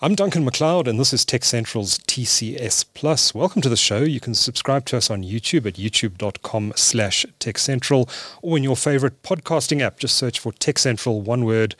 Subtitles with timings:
[0.00, 3.34] I'm Duncan McLeod, and this is Tech Central's TCS Plus.
[3.34, 4.02] Welcome to the show.
[4.02, 8.08] You can subscribe to us on YouTube at youtube.com slash techcentral
[8.40, 9.98] or in your favorite podcasting app.
[9.98, 11.74] Just search for Tech Central, one word,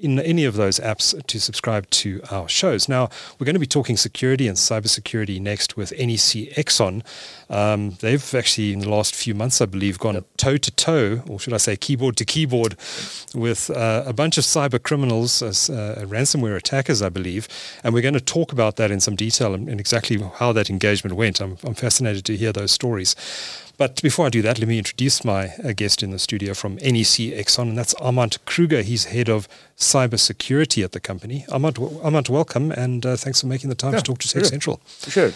[0.00, 2.88] in any of those apps to subscribe to our shows.
[2.88, 7.02] Now, we're going to be talking security and cybersecurity next with NEC XON.
[7.50, 11.38] Um, they've actually, in the last few months, I believe, gone toe to toe, or
[11.38, 12.76] should I say keyboard to keyboard,
[13.34, 17.48] with uh, a bunch of cyber criminals, as, uh, ransomware attackers, I believe.
[17.84, 20.70] And we're going to talk about that in some detail and, and exactly how that
[20.70, 21.40] engagement went.
[21.40, 23.14] I'm, I'm fascinated to hear those stories.
[23.80, 26.74] But before I do that, let me introduce my uh, guest in the studio from
[26.74, 28.82] NEC XON, and that's Armand Kruger.
[28.82, 29.48] He's head of
[29.78, 31.46] cybersecurity at the company.
[31.50, 34.44] Armand, Armand welcome, and uh, thanks for making the time yeah, to talk to Tech
[34.44, 34.82] Central.
[35.08, 35.32] Sure.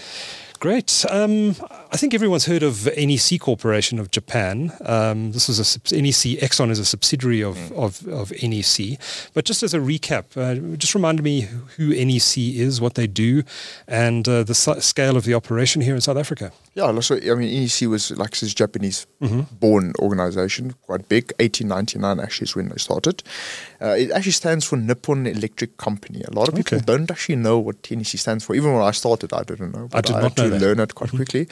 [0.61, 1.07] Great.
[1.09, 1.57] Um,
[1.95, 4.73] I think everyone's heard of NEC Corporation of Japan.
[4.85, 7.71] Um, this is a NEC XON is a subsidiary of, mm.
[7.77, 8.99] of, of, NEC.
[9.33, 11.43] But just as a recap, uh, just remind me
[11.77, 13.45] who NEC is, what they do,
[13.87, 16.51] and uh, the scale of the operation here in South Africa.
[16.75, 19.43] Yeah, so I mean, NEC was like this Japanese mm-hmm.
[19.61, 21.33] born organization, quite big.
[21.39, 23.23] 1899 actually is when they started.
[23.81, 26.25] Uh, it actually stands for Nippon Electric Company.
[26.27, 26.85] A lot of people okay.
[26.85, 28.57] don't actually know what NEC stands for.
[28.57, 29.89] Even when I started, I didn't know.
[29.93, 30.61] I did I not know that.
[30.61, 31.19] learn it quite mm-hmm.
[31.19, 31.49] quickly.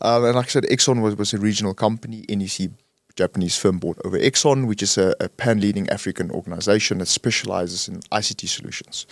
[0.00, 2.24] Um, and like I said, XON was, was a regional company.
[2.28, 2.70] NEC
[3.16, 8.00] Japanese firm bought over XON, which is a, a pan-leading African organization that specializes in
[8.00, 9.06] ICT solutions.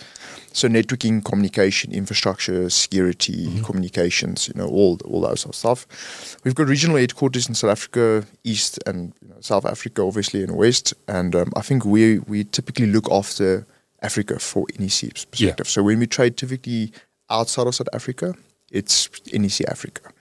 [0.53, 3.63] So networking, communication, infrastructure, security, mm-hmm.
[3.63, 6.37] communications, you know, all all that sort of stuff.
[6.43, 10.55] We've got regional headquarters in South Africa, East and you know, South Africa, obviously, and
[10.55, 10.93] West.
[11.07, 13.65] And um, I think we we typically look after
[14.01, 15.55] Africa for NEC perspective.
[15.59, 15.63] Yeah.
[15.63, 16.91] So when we trade typically
[17.29, 18.33] outside of South Africa,
[18.71, 20.11] it's NEC Africa.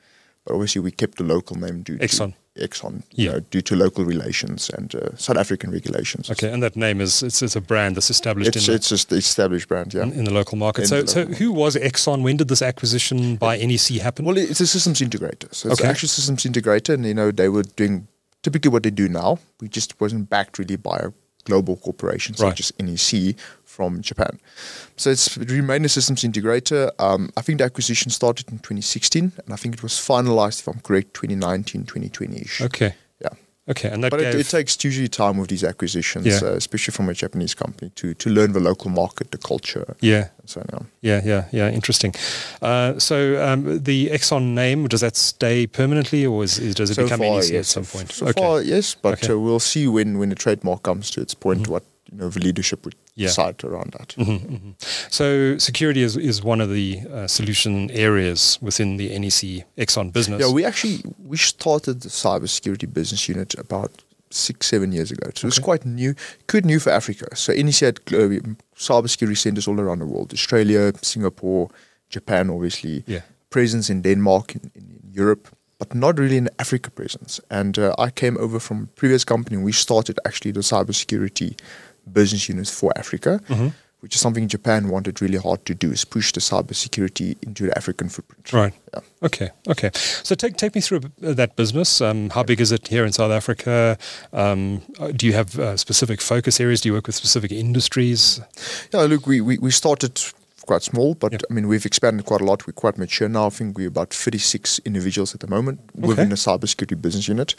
[0.45, 2.35] But obviously, we kept the local name due XON.
[2.57, 3.33] to XON, yeah.
[3.33, 6.31] Know, due to local relations and uh, South African regulations.
[6.31, 8.57] Okay, and that name is it's, it's a brand that's established.
[8.57, 10.83] It's, in it's just established brand, yeah, in, in the local market.
[10.83, 12.23] In so, so who was XON?
[12.23, 14.25] When did this acquisition by NEC happen?
[14.25, 15.55] Well, it's a systems integrator.
[15.55, 15.89] So it's okay.
[15.89, 18.09] actually systems integrator, and you know they were doing
[18.43, 19.39] typically what they do now.
[19.61, 21.11] We just wasn't backed really by a
[21.45, 22.61] global corporation such right.
[22.61, 23.37] as NEC
[23.81, 24.39] from Japan.
[24.97, 26.91] So it's it remained a systems integrator.
[26.99, 30.69] Um, I think the acquisition started in 2016, and I think it was finalized, if
[30.69, 32.61] I'm correct, 2019, 2020ish.
[32.67, 32.93] Okay.
[33.23, 33.31] Yeah.
[33.69, 36.41] Okay, and that but it, it, takes usually time with these acquisitions, yeah.
[36.43, 39.97] uh, especially from a Japanese company, to to learn the local market, the culture.
[40.01, 40.29] Yeah.
[40.45, 40.87] so on.
[41.01, 41.71] Yeah, yeah, yeah.
[41.71, 42.13] Interesting.
[42.61, 43.17] Uh, so
[43.47, 47.21] um, the XON name does that stay permanently, or is, is does it so become
[47.21, 47.61] far, NEC yes.
[47.61, 48.13] at some point?
[48.13, 48.43] So okay.
[48.43, 49.33] far, yes, but okay.
[49.33, 51.73] uh, we'll see when when the trademark comes to its point mm-hmm.
[51.73, 53.29] what you know the leadership would yeah.
[53.29, 54.09] decide around that.
[54.19, 54.71] Mm-hmm, mm-hmm.
[55.11, 60.41] So security is, is one of the uh, solution areas within the NEC XON business.
[60.41, 65.31] Yeah, we actually we started the cybersecurity business unit about six seven years ago.
[65.35, 65.41] So okay.
[65.41, 66.15] it was quite new,
[66.49, 67.35] quite new for Africa.
[67.37, 68.41] So NEC had uh,
[68.77, 71.71] cybersecurity centers all around the world: Australia, Singapore,
[72.09, 73.05] Japan, obviously.
[73.07, 73.21] Yeah.
[73.51, 75.49] Presence in Denmark, in, in Europe
[75.81, 77.41] but not really an Africa presence.
[77.51, 79.57] And uh, I came over from a previous company.
[79.57, 81.59] We started actually the cybersecurity
[82.13, 83.69] business units for Africa, mm-hmm.
[84.01, 87.77] which is something Japan wanted really hard to do, is push the cybersecurity into the
[87.77, 88.53] African footprint.
[88.53, 88.75] Right.
[88.95, 89.01] Yeah.
[89.23, 89.51] Okay.
[89.69, 89.91] Okay.
[89.95, 92.01] So take take me through that business.
[92.01, 93.99] Um, how big is it here in South Africa?
[94.33, 94.83] Um,
[95.17, 96.81] do you have uh, specific focus areas?
[96.81, 98.41] Do you work with specific industries?
[98.93, 99.03] Yeah.
[99.03, 100.21] Look, we we, we started
[100.67, 101.43] quite small, but yep.
[101.51, 102.67] I mean, we've expanded quite a lot.
[102.67, 103.47] We're quite mature now.
[103.47, 106.07] I think we're about 36 individuals at the moment okay.
[106.07, 107.55] within the cybersecurity business unit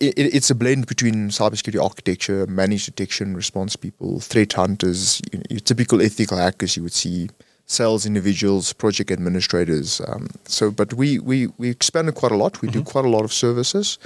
[0.00, 5.44] it, it's a blend between cybersecurity architecture, managed detection, response people, threat hunters, you know,
[5.50, 7.28] your typical ethical hackers you would see,
[7.66, 10.00] sales individuals, project administrators.
[10.06, 12.62] Um, so, but we, we, we expanded quite a lot.
[12.62, 12.80] We mm-hmm.
[12.80, 13.98] do quite a lot of services,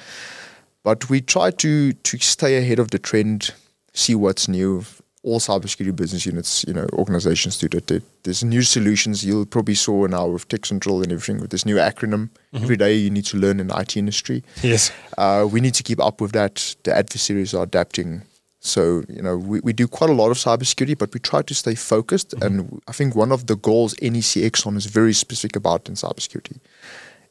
[0.83, 3.55] but we try to, to stay ahead of the trend,
[3.93, 4.85] see what's new,
[5.29, 8.03] all cybersecurity business units, you know, organizations do that.
[8.23, 11.77] There's new solutions you'll probably saw now with Tech Central and everything with this new
[11.77, 12.31] acronym.
[12.53, 12.65] Mm-hmm.
[12.65, 14.43] Every day you need to learn in the IT industry.
[14.63, 14.91] Yes.
[15.19, 16.77] Uh, we need to keep up with that.
[16.85, 18.23] The adversaries are adapting.
[18.61, 21.55] So, you know, we, we do quite a lot of cybersecurity, but we try to
[21.55, 22.31] stay focused.
[22.31, 22.47] Mm-hmm.
[22.47, 26.59] And I think one of the goals NEC XON is very specific about in cybersecurity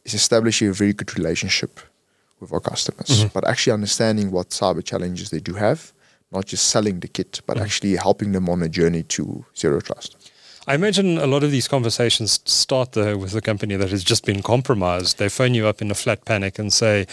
[0.06, 1.80] is establishing a very good relationship
[2.40, 3.28] with our customers, mm-hmm.
[3.34, 5.92] but actually understanding what cyber challenges they do have
[6.32, 7.62] not just selling the kit, but mm.
[7.62, 10.32] actually helping them on a journey to zero trust.
[10.70, 14.26] I imagine a lot of these conversations start though with a company that has just
[14.26, 15.18] been compromised.
[15.18, 17.08] They phone you up in a flat panic and say,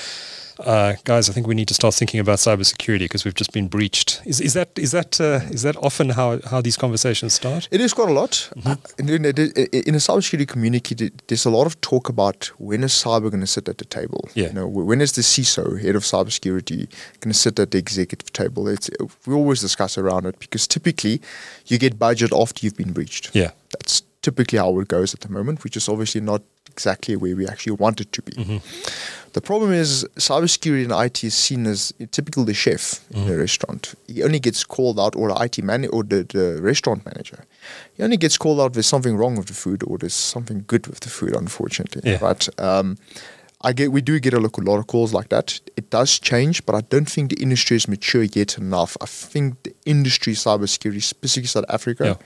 [0.58, 3.68] uh, guys, I think we need to start thinking about cybersecurity because we've just been
[3.68, 4.22] breached.
[4.24, 7.68] Is, is that is that uh, is that often how, how these conversations start?
[7.70, 8.50] It is quite a lot.
[8.56, 8.68] Mm-hmm.
[8.68, 12.92] Uh, in, in, in, a cybersecurity community, there's a lot of talk about when is
[12.92, 14.28] cyber going to sit at the table.
[14.34, 14.48] Yeah.
[14.48, 16.88] You know, when is the CISO, head of cybersecurity,
[17.20, 18.68] going to sit at the executive table?
[18.68, 18.90] It's,
[19.26, 21.20] we always discuss around it because typically
[21.66, 23.34] you get budget after you've been breached.
[23.34, 23.50] Yeah.
[23.70, 26.42] That's typically how it goes at the moment, which is obviously not
[26.74, 28.32] exactly where we actually want it to be.
[28.32, 28.58] Mm-hmm.
[29.34, 33.22] The problem is cybersecurity in IT is seen as typical the chef mm-hmm.
[33.22, 33.94] in a restaurant.
[34.06, 37.40] He only gets called out, or the IT man, or the, the restaurant manager.
[37.96, 40.64] He only gets called out if there's something wrong with the food, or there's something
[40.66, 41.34] good with the food.
[41.44, 42.18] Unfortunately, yeah.
[42.20, 42.48] right?
[42.60, 42.96] Um,
[43.68, 45.60] I get we do get a lot of calls like that.
[45.76, 48.96] It does change, but I don't think the industry is mature yet enough.
[49.00, 52.16] I think the industry cybersecurity, specifically South Africa, yeah.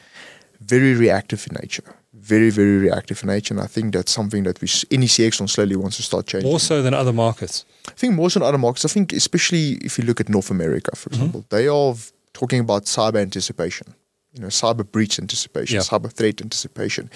[0.61, 1.95] very reactive in nature
[2.29, 3.55] very, very reactive in nature.
[3.55, 6.51] And I think that's something that we any CX slowly wants to start changing.
[6.51, 7.65] More so than other markets.
[7.89, 8.85] I think more so than other markets.
[8.85, 11.15] I think especially if you look at North America, for mm-hmm.
[11.15, 11.95] example, they are
[12.33, 13.95] talking about cyber anticipation.
[14.35, 15.81] You know, cyber breach anticipation, yeah.
[15.81, 17.11] cyber threat anticipation.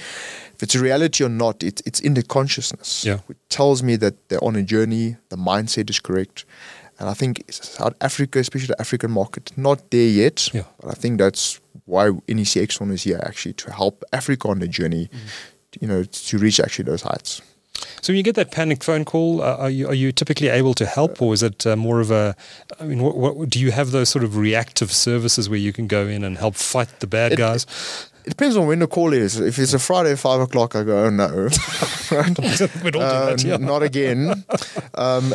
[0.54, 3.04] If it's a reality or not, it's it's in the consciousness.
[3.04, 3.18] Yeah.
[3.26, 6.46] Which tells me that they're on a journey, the mindset is correct.
[6.98, 10.48] And I think South Africa, especially the African market, not there yet.
[10.52, 10.64] Yeah.
[10.80, 14.68] But I think that's why NEC XON is here actually to help Africa on the
[14.68, 15.80] journey, mm.
[15.80, 17.42] you know, to reach actually those heights.
[18.00, 20.74] So when you get that panic phone call, uh, are you are you typically able
[20.74, 22.36] to help, or is it uh, more of a?
[22.78, 25.86] I mean, what, what, do you have those sort of reactive services where you can
[25.86, 27.66] go in and help fight the bad it, guys?
[28.24, 29.40] It depends on when the call is.
[29.40, 31.28] If it's a Friday at five o'clock, I go, oh no,
[32.12, 32.94] right?
[32.94, 33.56] uh, yeah.
[33.56, 34.44] not again.
[34.94, 35.34] Um,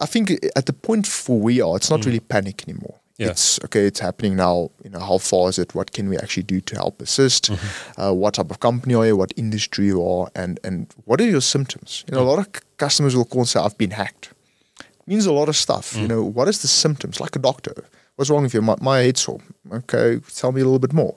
[0.00, 2.06] I think at the point where we are, it's not mm.
[2.06, 3.00] really panic anymore.
[3.18, 3.28] Yeah.
[3.28, 3.86] It's okay.
[3.86, 4.70] It's happening now.
[4.84, 5.74] You know, how far is it?
[5.74, 7.50] What can we actually do to help assist?
[7.50, 8.00] Mm-hmm.
[8.00, 9.16] Uh, what type of company are you?
[9.16, 10.28] What industry you are?
[10.34, 12.04] And and what are your symptoms?
[12.06, 12.26] You know, mm.
[12.26, 14.32] a lot of customers will call and say, "I've been hacked."
[14.80, 15.94] It means a lot of stuff.
[15.94, 16.02] Mm.
[16.02, 17.18] You know, what is the symptoms?
[17.18, 17.72] Like a doctor,
[18.16, 18.60] what's wrong with you?
[18.60, 19.40] My, my head's sore.
[19.72, 21.16] Okay, tell me a little bit more.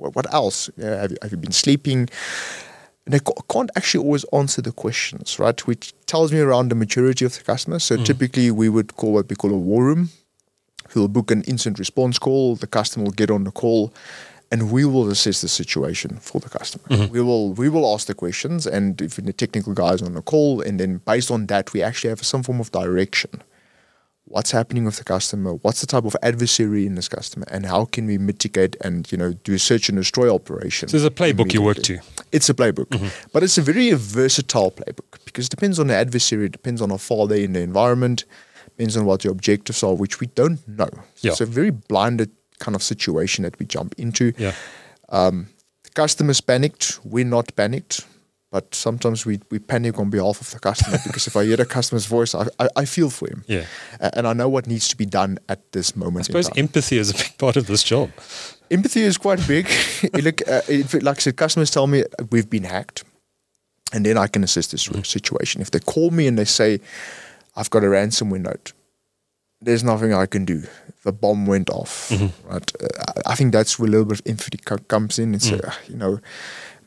[0.00, 0.70] What, else?
[0.76, 2.08] Yeah, have you, have you been sleeping?
[3.06, 3.20] And I
[3.50, 5.58] can't actually always answer the questions, right?
[5.66, 7.78] Which tells me around the maturity of the customer.
[7.78, 8.04] So mm.
[8.04, 10.10] typically, we would call what we call a war room
[10.92, 12.56] He'll book an instant response call.
[12.56, 13.92] The customer will get on the call,
[14.50, 16.84] and we will assess the situation for the customer.
[16.88, 17.12] Mm-hmm.
[17.12, 20.60] We will we will ask the questions, and if the technical guys on the call,
[20.60, 23.42] and then based on that, we actually have some form of direction.
[24.30, 25.54] What's happening with the customer?
[25.54, 29.18] What's the type of adversary in this customer, and how can we mitigate and you
[29.18, 30.88] know do a search and destroy operation?
[30.88, 31.98] So there's a playbook you work to.
[32.30, 33.08] It's a playbook, mm-hmm.
[33.32, 36.90] but it's a very versatile playbook because it depends on the adversary, it depends on
[36.90, 38.24] how far they're in the environment
[38.80, 40.88] depends on what your objectives are, which we don't know.
[41.18, 41.32] Yeah.
[41.32, 42.30] It's a very blinded
[42.60, 44.32] kind of situation that we jump into.
[44.38, 44.54] Yeah.
[45.10, 45.48] Um,
[45.82, 46.98] the customer's panicked.
[47.04, 48.06] We're not panicked,
[48.50, 51.66] but sometimes we, we panic on behalf of the customer because if I hear the
[51.66, 53.44] customer's voice, I, I, I feel for him.
[53.46, 53.64] Yeah.
[54.00, 56.24] and I know what needs to be done at this moment.
[56.24, 58.10] I suppose empathy is a big part of this job.
[58.70, 59.68] Empathy is quite big.
[60.22, 60.62] Look, uh,
[61.00, 63.04] like I said, customers tell me we've been hacked,
[63.92, 65.04] and then I can assist this mm.
[65.04, 65.60] situation.
[65.60, 66.80] If they call me and they say,
[67.56, 68.72] I've got a ransomware note.
[69.60, 70.62] There's nothing I can do.
[71.04, 72.08] The bomb went off.
[72.10, 72.48] Mm-hmm.
[72.48, 72.72] Right?
[72.80, 74.58] Uh, I think that's where a little bit of empathy
[74.88, 75.34] comes in.
[75.34, 75.66] It's mm.
[75.66, 76.20] uh, you know,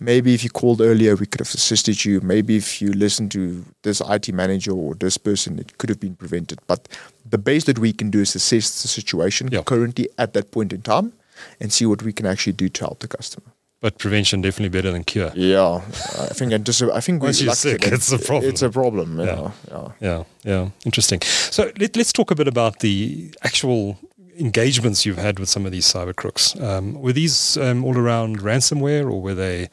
[0.04, 2.22] maybe if you called earlier, we could have assisted you.
[2.22, 6.16] Maybe if you listened to this IT manager or this person, it could have been
[6.16, 6.60] prevented.
[6.68, 6.88] But
[7.30, 9.64] the base that we can do is assess the situation yeah.
[9.64, 11.14] currently at that point in time
[11.60, 13.48] and see what we can actually do to help the customer.
[13.80, 15.32] But prevention definitely better than cure.
[15.36, 15.82] Yeah,
[16.30, 18.50] I think I think once you're sick, it's a problem.
[18.50, 19.20] It's a problem.
[19.20, 20.24] Yeah, yeah, yeah, yeah.
[20.44, 20.70] yeah.
[20.86, 21.20] Interesting.
[21.22, 24.00] So let, us talk a bit about the actual
[24.40, 26.58] engagements you've had with some of these cyber crooks.
[26.62, 29.68] Um, were these um, all around ransomware, or were they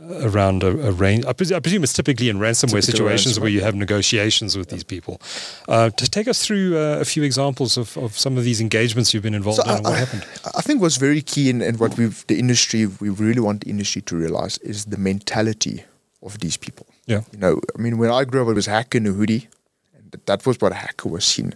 [0.00, 1.24] around a, a range.
[1.26, 3.42] I, pres- I, presume it's typically in ransomware situations ransomware.
[3.42, 4.74] where you have negotiations with yeah.
[4.74, 5.20] these people.
[5.68, 9.12] Uh, to take us through uh, a few examples of, of some of these engagements
[9.12, 10.26] you've been involved so in, I, what happened?
[10.56, 13.70] I think what's very key and, and what we've the industry we really want the
[13.70, 15.84] industry to realize is the mentality
[16.22, 16.86] of these people.
[17.06, 19.48] Yeah, you know, I mean, when I grew up, it was hacker in a hoodie,
[19.94, 21.54] and that was what a hacker was seen.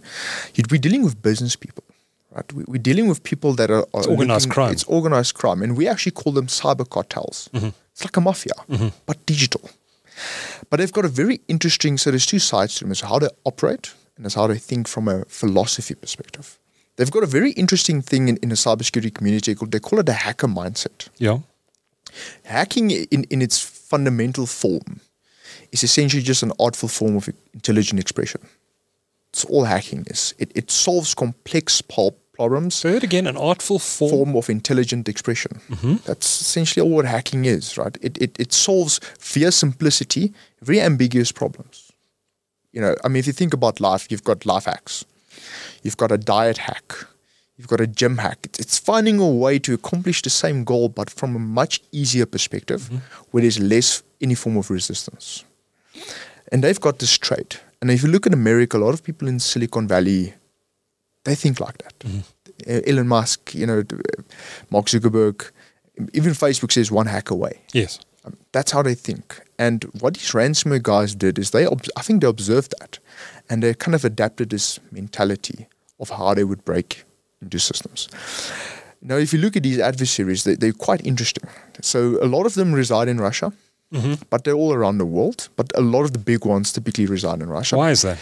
[0.55, 1.83] You'd be dealing with business people.
[2.33, 2.53] Right?
[2.53, 4.71] We, are dealing with people that are, are it's organized looking, crime.
[4.71, 7.49] It's organized crime, and we actually call them cyber cartels.
[7.53, 7.69] Mm-hmm.
[7.91, 8.87] It's like a mafia, mm-hmm.
[9.05, 9.69] but digital.
[10.69, 11.97] But they've got a very interesting.
[11.97, 14.87] So there's two sides to them: is how they operate and is how they think
[14.87, 16.59] from a philosophy perspective.
[16.95, 20.09] They've got a very interesting thing in, in the cybersecurity community called they call it
[20.09, 21.09] a hacker mindset.
[21.17, 21.39] Yeah.
[22.43, 25.01] Hacking in, in its fundamental form
[25.71, 28.41] is essentially just an artful form of intelligent expression.
[29.29, 30.35] It's all hacking is.
[30.37, 32.19] It, it solves complex pulp
[32.49, 32.85] problems.
[32.85, 34.11] It again, an artful form.
[34.11, 35.61] form of intelligent expression.
[35.69, 35.95] Mm-hmm.
[36.05, 37.97] That's essentially all what hacking is, right?
[38.01, 40.33] It, it, it solves via simplicity
[40.63, 41.91] very ambiguous problems.
[42.71, 45.05] You know, I mean, if you think about life, you've got life hacks,
[45.83, 46.95] you've got a diet hack,
[47.57, 48.39] you've got a gym hack.
[48.43, 52.25] It's, it's finding a way to accomplish the same goal, but from a much easier
[52.25, 52.97] perspective, mm-hmm.
[53.31, 55.43] where there's less any form of resistance.
[56.51, 57.59] And they've got this trait.
[57.81, 60.33] And if you look at America, a lot of people in Silicon Valley,
[61.25, 61.99] they think like that.
[61.99, 62.19] Mm-hmm.
[62.67, 63.83] Elon Musk, you know,
[64.69, 65.51] Mark Zuckerberg,
[66.13, 67.61] even Facebook says one hack away.
[67.73, 67.99] Yes.
[68.25, 69.41] Um, that's how they think.
[69.59, 72.99] And what these ransomware guys did is they, I think they observed that
[73.49, 75.67] and they kind of adapted this mentality
[75.99, 77.03] of how they would break
[77.41, 78.07] into systems.
[79.01, 81.49] Now, if you look at these adversaries, they, they're quite interesting.
[81.81, 83.51] So a lot of them reside in Russia,
[83.91, 84.13] mm-hmm.
[84.29, 85.49] but they're all around the world.
[85.57, 87.77] But a lot of the big ones typically reside in Russia.
[87.77, 88.17] Why is that?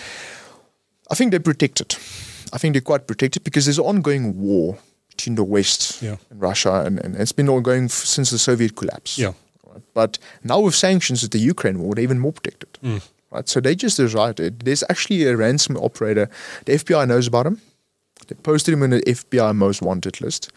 [1.11, 1.95] I think they're protected.
[2.53, 4.77] I think they're quite protected because there's an ongoing war
[5.09, 6.17] between the West yeah.
[6.29, 9.17] and Russia, and, and it's been ongoing f- since the Soviet collapse.
[9.17, 9.33] Yeah.
[9.65, 9.81] Right?
[9.93, 12.69] But now with sanctions at the Ukraine war, they're even more protected.
[12.83, 13.01] Mm.
[13.31, 13.47] Right?
[13.47, 16.29] So they just decided There's actually a ransom operator.
[16.65, 17.61] The FBI knows about him.
[18.27, 20.51] They posted him in the FBI most wanted list.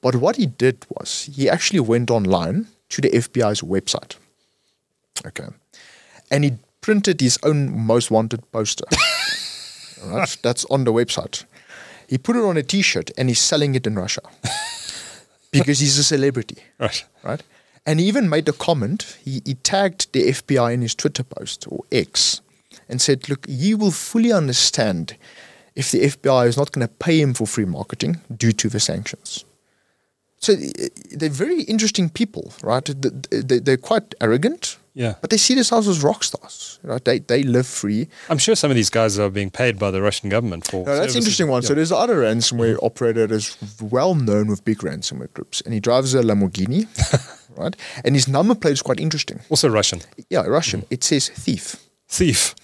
[0.00, 4.16] But what he did was he actually went online to the FBI's website.
[5.26, 5.48] Okay.
[6.30, 8.84] And he printed his own most wanted poster.
[10.06, 10.36] right?
[10.42, 11.44] That's on the website.
[12.08, 14.22] He put it on a T-shirt and he's selling it in Russia
[15.52, 16.58] because he's a celebrity.
[16.78, 17.04] Right.
[17.22, 17.42] Right.
[17.86, 19.16] And he even made a comment.
[19.22, 22.40] He, he tagged the FBI in his Twitter post or X
[22.88, 25.16] and said, "Look, you will fully understand
[25.74, 28.80] if the FBI is not going to pay him for free marketing due to the
[28.80, 29.44] sanctions."
[30.38, 32.88] So eh, they're very interesting people, right?
[33.30, 35.14] They're quite arrogant, yeah.
[35.20, 36.78] But they see themselves as rock stars.
[36.82, 37.04] Right?
[37.04, 38.08] They they live free.
[38.30, 40.86] I'm sure some of these guys are being paid by the Russian government for.
[40.86, 41.62] No, that's an interesting one.
[41.62, 41.68] Yeah.
[41.68, 45.80] So there's other ransomware operator that is well known with big ransomware groups, and he
[45.80, 46.86] drives a Lamborghini,
[47.56, 47.76] right?
[48.04, 49.40] And his number plate is quite interesting.
[49.50, 50.00] Also Russian.
[50.30, 50.82] Yeah, Russian.
[50.82, 50.86] Mm.
[50.90, 51.76] It says thief.
[52.08, 52.54] Thief.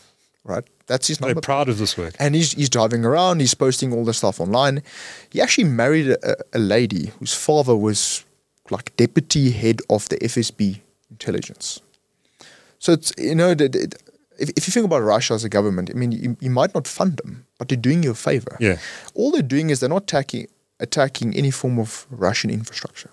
[0.45, 0.65] Right.
[0.87, 1.35] That's his number.
[1.35, 2.15] They're proud of this work.
[2.19, 3.41] And he's, he's driving around.
[3.41, 4.83] He's posting all the stuff online.
[5.31, 8.25] He actually married a, a lady whose father was
[8.71, 11.81] like deputy head of the FSB intelligence.
[12.81, 16.13] So it's you know if, if you think about Russia as a government, I mean
[16.13, 18.57] you, you might not fund them, but they're doing you a favor.
[18.59, 18.79] Yeah.
[19.15, 20.49] All they're doing is they're not attacking
[20.81, 23.11] attacking any form of Russian infrastructure.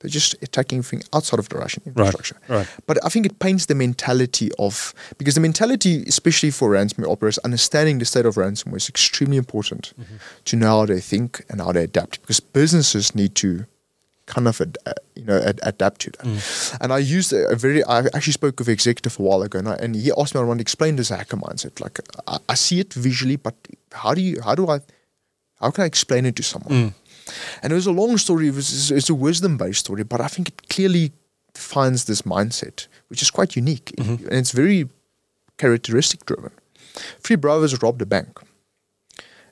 [0.00, 2.36] They're just attacking anything outside of the Russian infrastructure.
[2.48, 2.68] Right, right.
[2.86, 7.38] But I think it paints the mentality of because the mentality, especially for ransomware operators,
[7.38, 10.16] understanding the state of ransomware is extremely important mm-hmm.
[10.44, 12.20] to know how they think and how they adapt.
[12.20, 13.64] Because businesses need to
[14.26, 16.26] kind of ad, uh, you know ad, adapt to that.
[16.26, 16.78] Mm.
[16.80, 19.58] And I used a, a, very I actually spoke with an executive a while ago,
[19.58, 21.80] and, I, and he asked me I want to explain this hacker mindset.
[21.80, 23.54] Like I, I, see it visually, but
[23.92, 24.80] how do you how do I
[25.60, 26.72] how can I explain it to someone?
[26.72, 26.94] Mm.
[27.62, 28.48] And it was a long story.
[28.48, 31.12] It was, it's a wisdom based story, but I think it clearly
[31.54, 34.26] defines this mindset, which is quite unique mm-hmm.
[34.26, 34.88] and it's very
[35.58, 36.52] characteristic driven.
[37.20, 38.38] Three brothers robbed a bank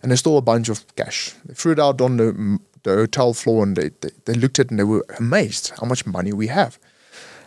[0.03, 1.35] and they stole a bunch of cash.
[1.47, 4.67] They threw it out on the the hotel floor and they, they, they looked at
[4.67, 6.79] it and they were amazed how much money we have.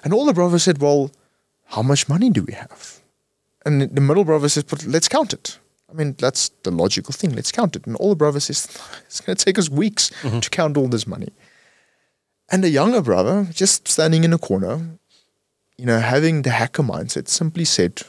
[0.04, 1.12] And all the brothers said, Well,
[1.66, 3.02] how much money do we have?
[3.66, 5.60] And the middle brother says, But let's count it.
[5.90, 7.34] I mean, that's the logical thing.
[7.34, 7.88] Let's count it.
[7.88, 8.68] And all the brothers says,
[9.06, 10.40] It's going to take us weeks mm-hmm.
[10.40, 11.30] to count all this money.
[12.50, 14.80] And the younger brother, just standing in a corner,
[15.78, 18.02] you know, having the hacker mindset, simply said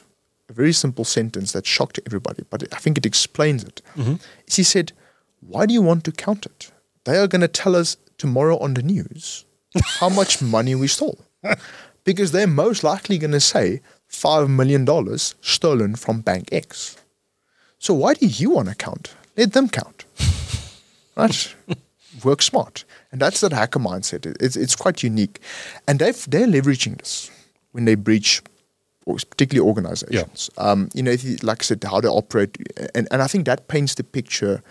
[0.49, 3.83] a very simple sentence that shocked everybody, but I think it explains it.
[3.97, 4.15] Mm-hmm.
[4.47, 4.93] He said,
[5.41, 6.71] Why do you want to count it?
[7.09, 9.45] They are going to tell us tomorrow on the news
[9.99, 11.19] how much money we stole.
[12.05, 14.87] Because they're most likely going to say $5 million
[15.19, 16.97] stolen from Bank X.
[17.79, 19.15] So why do you want to count?
[19.37, 20.05] Let them count.
[21.17, 21.55] right?
[22.25, 22.85] Work smart.
[23.13, 24.27] And that's that hacker mindset.
[24.41, 25.41] It's, it's quite unique.
[25.87, 27.31] And they've, they're leveraging this
[27.73, 28.43] when they breach
[29.07, 30.51] particularly organizations.
[30.57, 30.63] Yeah.
[30.63, 32.59] Um, you know, you, like I said, how they operate.
[32.95, 34.63] And, and I think that paints the picture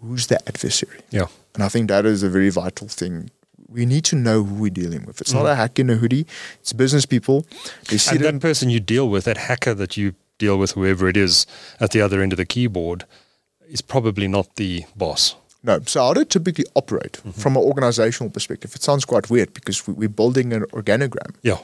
[0.00, 1.00] who's the adversary.
[1.10, 1.26] Yeah.
[1.54, 3.30] And I think that is a very vital thing.
[3.68, 5.20] We need to know who we're dealing with.
[5.20, 5.36] It's mm.
[5.36, 6.26] not a hack in a hoodie.
[6.60, 7.46] It's business people.
[7.88, 11.08] They see and that person you deal with, that hacker that you deal with, whoever
[11.08, 11.46] it is
[11.78, 13.04] at the other end of the keyboard,
[13.68, 15.36] is probably not the boss.
[15.62, 15.80] No.
[15.86, 17.30] So how do typically operate mm-hmm.
[17.30, 18.74] from an organizational perspective?
[18.74, 21.34] It sounds quite weird because we, are building an organogram.
[21.42, 21.58] Yeah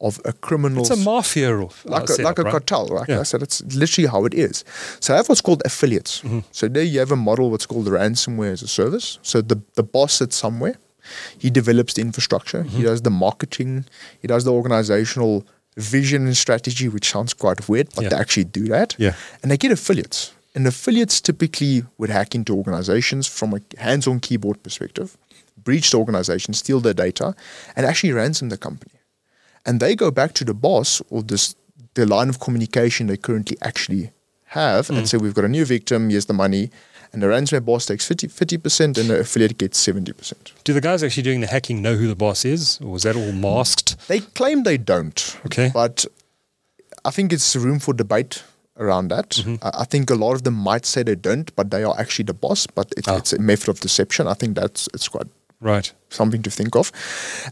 [0.00, 0.80] of a criminal.
[0.80, 2.50] It's a mafia, uh, like a, like a right?
[2.50, 3.08] cartel, right?
[3.08, 3.20] Yeah.
[3.20, 4.64] I said it's literally how it is.
[5.00, 6.22] So I have what's called affiliates.
[6.22, 6.40] Mm-hmm.
[6.52, 9.18] So there you have a model what's called ransomware as a service.
[9.22, 10.76] So the the boss sits somewhere,
[11.38, 12.76] he develops the infrastructure, mm-hmm.
[12.76, 13.84] he does the marketing,
[14.20, 18.10] he does the organizational vision and strategy, which sounds quite weird, but yeah.
[18.10, 18.94] they actually do that.
[18.98, 19.14] Yeah.
[19.42, 20.32] And they get affiliates.
[20.54, 25.16] And affiliates typically would hack into organizations from a hands-on keyboard perspective,
[25.56, 27.36] breach the organization, steal their data,
[27.76, 28.99] and actually ransom the company
[29.66, 31.54] and they go back to the boss or this
[31.94, 34.12] the line of communication they currently actually
[34.46, 36.70] have and say, we've got a new victim, here's the money.
[37.12, 40.32] And the ransomware boss takes 50, 50% and the affiliate gets 70%.
[40.62, 43.16] Do the guys actually doing the hacking know who the boss is, or is that
[43.16, 44.06] all masked?
[44.06, 45.36] They claim they don't.
[45.46, 45.70] Okay.
[45.74, 46.04] But
[47.04, 48.44] I think it's room for debate
[48.78, 49.30] around that.
[49.30, 49.56] Mm-hmm.
[49.62, 52.34] I think a lot of them might say they don't, but they are actually the
[52.34, 52.68] boss.
[52.68, 53.16] But it's, Ah.
[53.16, 54.28] it's a method of deception.
[54.28, 55.26] I think that's it's quite
[55.60, 55.92] Right.
[56.08, 56.90] something to think of.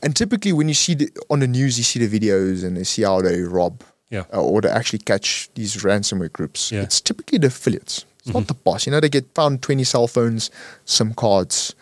[0.02, 2.84] And typically, when you see the, on the news, you see the videos and they
[2.84, 4.24] see how they rob Yeah.
[4.32, 6.72] uh, or they actually catch these ransomware groups.
[6.72, 6.82] Yeah.
[6.82, 8.04] It's typically the affiliates.
[8.24, 8.86] It's not the boss.
[8.86, 10.50] You know, they get found 20 cell phones,
[10.84, 11.74] some cards,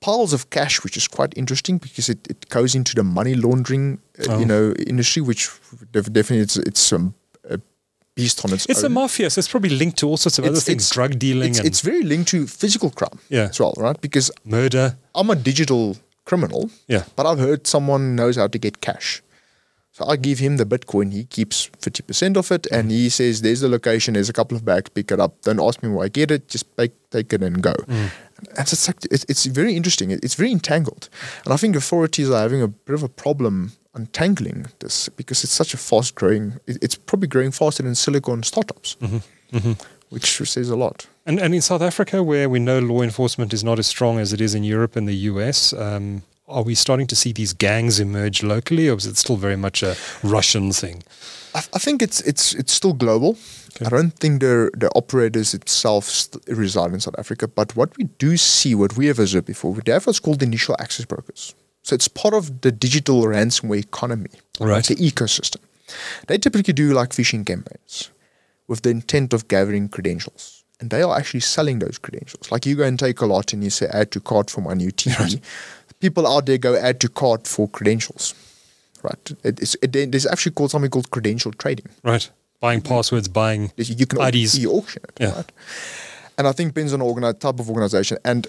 [0.00, 3.98] piles of cash, which is quite interesting because it, it goes into the money laundering,
[4.18, 4.38] uh, Oh.
[4.38, 5.50] you know, industry, which
[5.92, 7.14] definitely it's, it's um,
[8.44, 10.82] on its It's a mafia, so it's probably linked to all sorts of other things,
[10.84, 13.48] it's- drug dealing it's, and it's very linked to physical crime Yeah.
[13.50, 14.00] as well, right?
[14.00, 14.96] Because murder.
[15.14, 17.04] I'm a digital criminal, Yeah.
[17.16, 19.22] but I've heard someone knows how to get cash.
[19.92, 21.12] So I give him the Bitcoin.
[21.12, 24.64] He keeps 50% of it and he says, There's the location, there's a couple of
[24.64, 25.32] bags, pick it up.
[25.42, 27.72] Don't ask me where I get it, just take, take it and go.
[27.72, 28.10] Mm.
[28.56, 30.10] And it's, like, it's, it's very interesting.
[30.12, 31.08] It's very entangled.
[31.44, 35.52] And I think authorities are having a bit of a problem untangling this because it's
[35.52, 38.96] such a fast growing, it- it's probably growing faster than silicon startups,
[40.10, 41.06] which says a lot.
[41.26, 44.32] And, and in South Africa, where we know law enforcement is not as strong as
[44.32, 48.00] it is in Europe and the US, um, are we starting to see these gangs
[48.00, 49.94] emerge locally, or is it still very much a
[50.24, 51.02] Russian thing?
[51.54, 53.36] I, I think it's it's it's still global.
[53.86, 58.04] I don't think the the operators itself st- reside in South Africa, but what we
[58.18, 61.54] do see, what we have observed before, we have what's called initial access brokers.
[61.82, 64.84] So it's part of the digital ransomware economy, Right.
[64.84, 65.60] The ecosystem.
[66.26, 68.10] They typically do like phishing campaigns
[68.68, 70.64] with the intent of gathering credentials.
[70.78, 72.50] And they are actually selling those credentials.
[72.52, 74.74] Like you go and take a lot and you say add to cart for my
[74.74, 75.40] new TV.
[76.00, 78.34] People out there go add to cart for credentials.
[79.02, 79.30] Right.
[79.42, 81.86] It, it's, it, there's actually called something called credential trading.
[82.04, 82.30] Right.
[82.60, 84.58] Buying passwords, buying You can IDs.
[84.58, 85.34] you auction it, Yeah.
[85.34, 85.52] right?
[86.38, 88.18] And I think depends on the type of organization.
[88.24, 88.46] And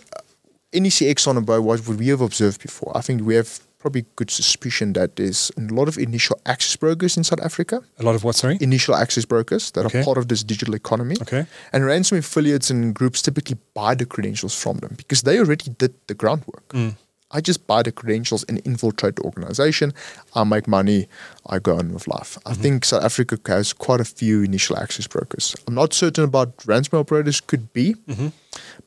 [0.74, 4.30] NEC XON and Bo, what we have observed before, I think we have probably good
[4.30, 8.24] suspicion that there's a lot of initial access brokers in South Africa, a lot of
[8.24, 8.58] what, sorry?
[8.62, 10.01] initial access brokers that Okay.
[10.01, 11.16] are part of this digital economy.
[11.22, 11.46] Okay.
[11.74, 15.94] And ransom affiliates and groups typically buy the credentials from them because they already did
[16.08, 16.68] the groundwork.
[16.70, 16.96] Mm.
[17.32, 19.93] I just buy the credentials and infiltrate the organization.
[20.36, 21.08] I make money.
[21.48, 22.38] I go on with life.
[22.45, 22.62] I Mm-hmm.
[22.62, 25.56] think South Africa has quite a few initial access brokers.
[25.67, 28.28] I'm not certain about ransomware operators could be, Mm-hmm.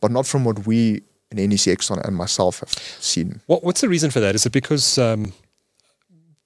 [0.01, 1.03] but not from what we
[1.39, 2.71] in NEC XON and myself have
[3.01, 3.41] seen.
[3.47, 4.35] What, what's the reason for that?
[4.35, 5.33] Is it because um,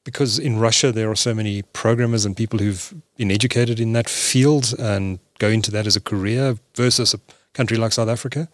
[0.05, 4.09] because in Russia there are so many programmers and people who've been educated in that
[4.09, 7.21] field and go into that as a career versus a
[7.53, 8.49] country like South Africa?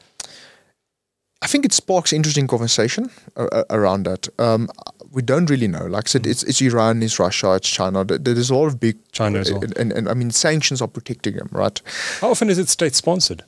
[1.42, 4.28] I think it sparks interesting conversation uh, uh, around that.
[4.38, 4.68] Um,
[5.12, 5.86] we don't really know.
[5.86, 8.02] Like I said, it's, it's Iran, it's Russia, it's China.
[8.04, 9.62] There's a lot of big China as well.
[9.62, 11.80] and, and, and I mean sanctions are protecting them, right?
[12.20, 13.44] How often is it state sponsored?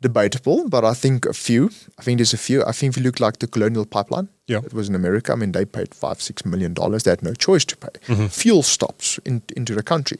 [0.00, 1.70] Debatable, but I think a few.
[1.98, 2.62] I think there's a few.
[2.64, 4.60] I think if you look like the Colonial Pipeline, Yeah.
[4.64, 5.32] it was in America.
[5.32, 7.02] I mean, they paid five, six million dollars.
[7.02, 7.88] They had no choice to pay.
[8.06, 8.26] Mm-hmm.
[8.28, 10.18] Fuel stops in, into the country,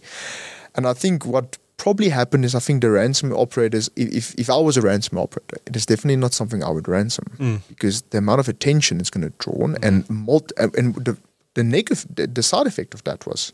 [0.74, 3.88] and I think what probably happened is I think the ransom operators.
[3.94, 7.24] If if I was a ransom operator, it is definitely not something I would ransom
[7.38, 7.60] Mm.
[7.68, 11.16] because the amount of attention it's going to draw on, and multi, and and the
[11.54, 13.52] the negative the, the side effect of that was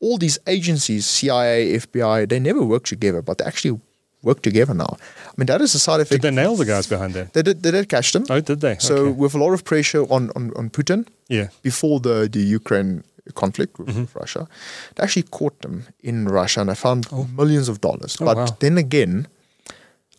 [0.00, 3.80] all these agencies, CIA, FBI, they never work together, but they actually
[4.22, 4.96] work together now.
[5.26, 6.22] I mean, that is a side Did effect.
[6.22, 7.32] they nail the guys behind that?
[7.32, 8.24] They did, they did catch them.
[8.30, 8.76] Oh, did they?
[8.78, 9.12] So Okay.
[9.22, 11.48] with a lot of pressure on, on, on Putin yeah.
[11.62, 13.02] before the, the Ukraine
[13.34, 14.18] conflict with Mm-hmm.
[14.18, 14.46] Russia,
[14.94, 17.06] they actually caught them in Russia and they found
[17.36, 18.16] millions of dollars.
[18.20, 18.46] Oh, but wow.
[18.60, 19.26] then again,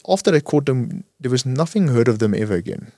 [0.08, 2.92] after they caught them, there was nothing heard of them ever again.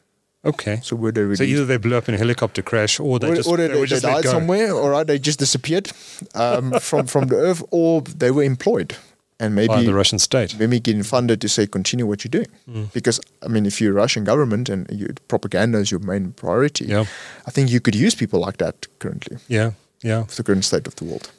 [0.44, 0.80] Okay.
[0.84, 3.36] So were they So either they blew up in a helicopter crash or they or,
[3.36, 5.92] just, or they, they they just let died somewhere, all right, they just disappeared
[6.36, 8.96] um, from, from the earth, or they were employed
[9.40, 10.56] and maybe by the Russian state.
[10.60, 12.48] maybe getting funded to say continue what you're doing.
[12.70, 12.94] Mm.
[12.94, 17.06] Because I mean, if you're Russian government and you, propaganda is your main priority, Yeah.
[17.48, 19.72] I think you could use people like that currently Yeah.
[20.04, 20.22] Yeah.
[20.22, 21.30] with the current state of the world.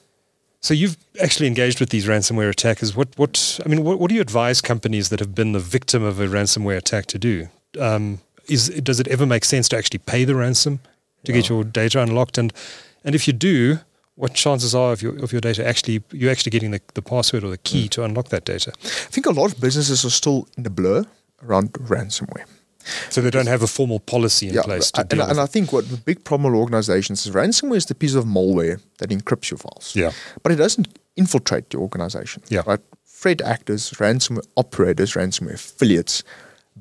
[0.61, 2.97] So you've actually engaged with these ransomware attackers.
[2.97, 6.03] What, what, I mean, what, what do you advise companies that have been the victim
[6.03, 7.49] of a ransomware attack to do?
[7.81, 10.79] Um, is does it ever make sense to actually pay the ransom
[11.25, 12.39] to get your data unlocked?
[12.39, 12.53] And
[13.05, 13.79] and if you do,
[14.17, 17.45] what chances are of your of your data actually you actually getting the, the password
[17.45, 17.91] or the key mm.
[17.91, 18.73] to unlock that data?
[18.83, 21.05] I think a lot of businesses are still in the blur
[21.43, 22.47] around ransomware.
[23.11, 25.41] So they don't have a formal policy in place to and, deal and.
[25.41, 28.81] I think what the big problem with organizations is ransomware is the piece of malware
[28.99, 29.95] that encrypts your files.
[29.97, 30.13] Yeah.
[30.43, 32.45] But it doesn't infiltrate your organization.
[32.49, 32.63] Yeah.
[32.65, 32.81] Right?
[33.05, 36.23] Threat actors, ransomware operators, ransomware affiliates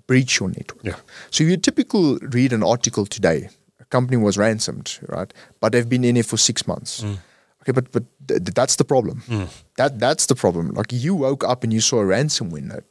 [0.07, 0.83] breach your network.
[0.83, 0.95] Yeah.
[1.31, 3.49] So you typically read an article today.
[3.89, 5.33] Company was ransomed, right?
[5.59, 7.01] But they've been in it for six months.
[7.03, 7.17] Mm.
[7.61, 9.21] Okay, but but th- that's the problem.
[9.27, 9.47] Mm.
[9.77, 10.69] That that's the problem.
[10.77, 12.83] Like you woke up and you saw a ransom note.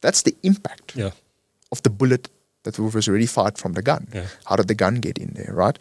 [0.00, 1.10] That's the impact Yeah.
[1.70, 2.28] of the bullet
[2.62, 4.06] that was already fired from the gun.
[4.14, 4.26] Yeah.
[4.44, 5.78] How did the gun get in there, right?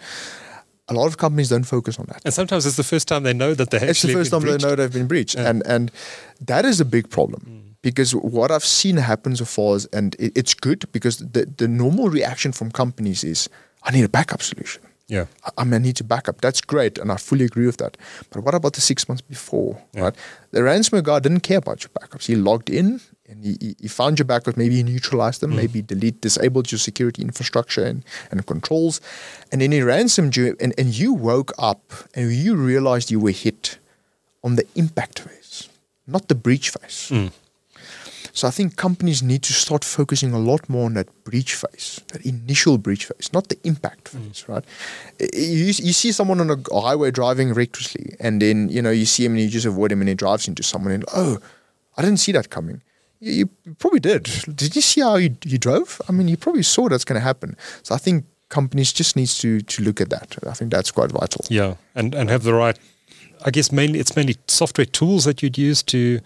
[0.87, 2.21] A lot of companies don't focus on that.
[2.25, 4.47] And sometimes it's the first time they know that they It's the first time been
[4.51, 4.65] they breached.
[4.65, 5.49] know they've been breached, Yeah.
[5.49, 5.91] and and
[6.47, 7.75] that is a big problem Mm.
[7.81, 11.67] because what I've seen happen so far is, and it, it's good because the the
[11.67, 13.49] normal reaction from companies is,
[13.83, 14.81] I need a backup solution.
[15.07, 15.25] Yeah.
[15.45, 16.41] I, I mean, I need to backup.
[16.41, 17.97] That's great, and I fully agree with that.
[18.31, 20.03] But what about the six months before, Yeah.
[20.03, 20.15] right?
[20.51, 22.25] The ransomware guy didn't care about your backups.
[22.25, 24.57] He logged in and he, he, found your backups.
[24.57, 25.55] Maybe he neutralized them.
[25.55, 29.01] Maybe delete, disabled your security infrastructure and, and controls,
[29.51, 30.55] and then he ransomed you.
[30.59, 33.77] And, and you woke up and you realized you were hit
[34.43, 35.69] on the impact phase,
[36.07, 37.09] not the breach phase.
[37.11, 37.31] Mm.
[38.35, 42.01] So I think companies need to start focusing a lot more on that breach phase,
[42.07, 44.27] that initial breach phase, not the impact mm.
[44.27, 44.65] phase, right?
[45.19, 49.23] You, you see someone on a highway driving recklessly, and then you know you see
[49.25, 51.37] him and you just avoid him, and he drives into someone, and oh,
[51.95, 52.81] I didn't see that coming.
[53.19, 54.23] You, you probably did.
[54.55, 56.01] Did you see how you, he drove?
[56.09, 57.55] I mean, you probably saw that's going to happen.
[57.83, 60.37] So I think companies just needs to to look at that.
[60.47, 61.45] I think that's quite vital.
[61.49, 62.79] Yeah, and and have the right.
[63.45, 66.19] I guess mainly it's mainly software tools that you'd use to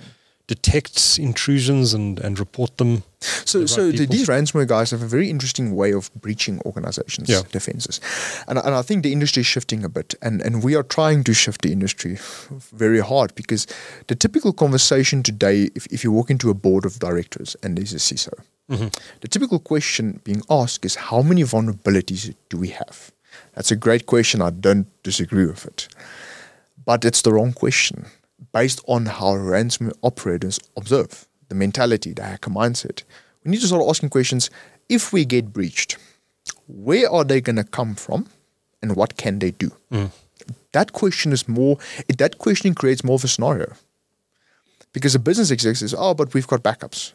[0.48, 3.04] detect intrusions and and report them.
[3.20, 6.62] So, the right so the, these ransomware guys have a very interesting way of breaching
[6.66, 7.42] organizations' Yeah.
[7.52, 8.00] defenses,
[8.48, 11.24] and, and I think the industry is shifting a bit, and, and we are trying
[11.26, 12.18] to shift the industry
[12.74, 13.68] very hard because
[14.08, 17.94] the typical conversation today, if, if you walk into a board of directors and there's
[17.94, 18.34] a CISO,
[18.70, 18.88] mm-hmm.
[19.22, 23.12] the typical question being asked is how many vulnerabilities do we have?
[23.56, 24.42] That's a great question.
[24.42, 25.88] I don't disagree with it,
[26.86, 28.06] but it's the wrong question
[28.58, 33.04] based on how ransomware operators observe the mentality, the hacker mindset.
[33.44, 34.50] We need to start asking questions
[34.90, 35.98] if we get breached,
[36.68, 38.26] where are they going to come from
[38.82, 39.70] and what can they do?
[39.92, 40.10] Mm.
[40.72, 41.78] That question is more,
[42.18, 43.74] that questioning creates more of a scenario.
[44.92, 47.14] Because the business exec says, oh, but we've got backups.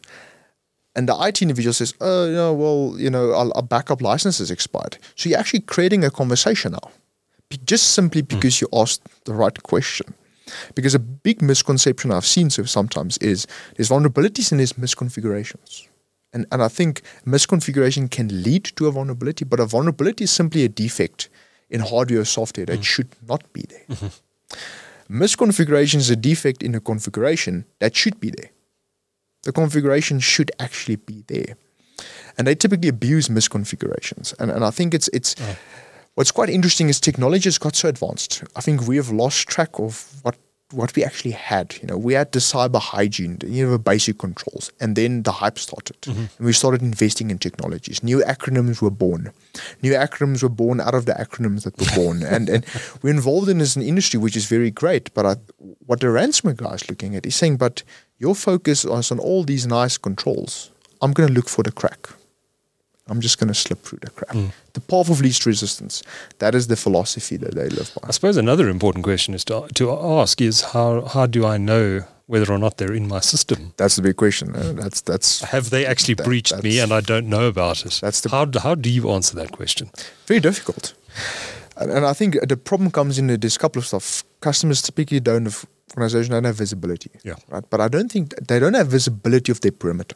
[0.95, 4.39] And the IT individual says, oh, you know, well, you know, our, our backup license
[4.39, 4.97] is expired.
[5.15, 6.91] So you're actually creating a conversation now,
[7.65, 8.61] just simply because mm.
[8.61, 10.13] you asked the right question.
[10.75, 15.87] Because a big misconception I've seen so sometimes is there's vulnerabilities and there's misconfigurations.
[16.33, 20.65] And, and I think misconfiguration can lead to a vulnerability, but a vulnerability is simply
[20.65, 21.29] a defect
[21.69, 22.83] in hardware or software that mm.
[22.83, 23.99] should not be there.
[25.09, 28.49] Misconfiguration is a defect in a configuration that should be there.
[29.43, 31.55] The configuration should actually be there.
[32.37, 34.33] And they typically abuse misconfigurations.
[34.39, 35.35] And, and I think it's it's
[36.15, 38.43] what's quite interesting is technology has got so advanced.
[38.55, 40.35] I think we have lost track of what
[40.73, 41.75] what we actually had.
[41.81, 45.23] You know, we had the cyber hygiene, the, you know, the basic controls, and then
[45.23, 46.25] the hype started, mm-hmm.
[46.37, 48.03] and we started investing in technologies.
[48.03, 49.31] New acronyms were born.
[49.81, 52.65] New acronyms were born out of the acronyms that were born, and and
[53.01, 55.13] we're involved in this an industry which is very great.
[55.13, 55.35] But I,
[55.85, 57.83] what the ransomware guy is looking at is saying, but
[58.17, 60.71] your focus is on all these nice controls.
[61.01, 62.09] I'm going to look for the crack.
[63.13, 64.35] I'm just going to slip through the crack.
[64.73, 66.01] The path of least resistance.
[66.39, 68.07] That is the philosophy that they live by.
[68.09, 72.01] I suppose another important question is to to ask is how how do I know
[72.27, 73.57] whether or not they're in my system?
[73.77, 74.55] That's the big question.
[74.55, 77.99] Uh, that's that's Have they actually That- breached me and I don't know about it?
[78.01, 79.89] that's the- how do- how do you answer that question?
[80.27, 80.93] very difficult.
[81.81, 84.23] And, and I think the problem comes in there's a couple of stuff.
[84.41, 85.65] Customers typically don't have
[85.97, 87.09] organizations don't have visibility.
[87.23, 87.35] Yeah.
[87.53, 87.65] Right.
[87.69, 90.15] But I don't think they don't have visibility of their perimeter.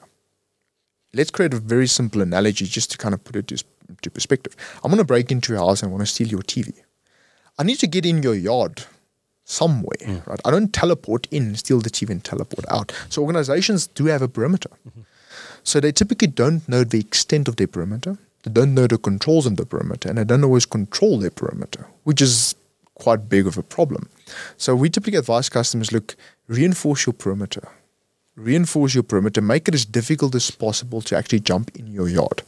[1.13, 3.63] Let's create a very simple analogy just to kind of put it to,
[4.01, 4.55] to perspective.
[4.83, 6.73] I'm going to break into your house and want to steal your TV.
[7.57, 8.83] I need to get in your yard
[9.45, 10.27] somewhere, mm.
[10.27, 10.39] right?
[10.45, 12.91] I don't teleport in, steal the TV, and teleport out.
[13.09, 14.69] So organizations do have a perimeter.
[14.87, 15.01] Mm-hmm.
[15.63, 18.17] So they typically don't know the extent of their perimeter.
[18.43, 21.87] They don't know the controls of the perimeter, and they don't always control their perimeter,
[22.03, 22.55] which is
[22.95, 24.09] quite big of a problem.
[24.57, 26.15] So we typically advise customers: look,
[26.47, 27.67] reinforce your perimeter,
[28.38, 32.43] reinforce your perimeter, make it as difficult as possible to actually jump in your yard,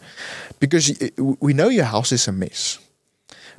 [0.60, 2.80] because eh, we know your house is a mess,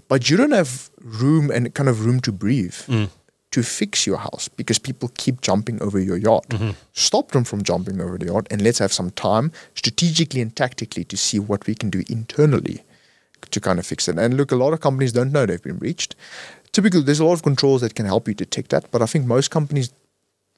[0.08, 3.10] but you don't have room and kind of room to breathe mm.
[3.50, 6.44] to fix your house because people keep jumping over your yard.
[6.50, 6.70] Mm-hmm.
[6.92, 11.04] Stop them from jumping over the yard and let's have some time strategically and tactically
[11.04, 12.82] to see what we can do internally
[13.50, 14.18] to kind of fix it.
[14.18, 16.14] And look, a lot of companies don't know they've been breached.
[16.72, 19.26] Typically, there's a lot of controls that can help you detect that, but I think
[19.26, 19.90] most companies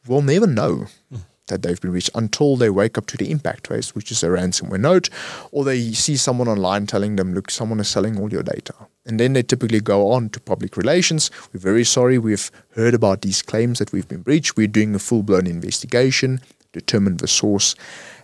[0.06, 1.20] will never know mm.
[1.52, 4.28] That they've been breached until they wake up to the impact phase, which is a
[4.28, 5.08] ransomware note,
[5.52, 8.74] or they see someone online telling them, look, someone is selling all your data.
[9.06, 11.30] And then they typically go on to public relations.
[11.52, 12.18] We're very sorry.
[12.18, 14.56] We've heard about these claims that we've been breached.
[14.56, 16.40] We're doing a full blown investigation,
[16.72, 17.74] determine the source.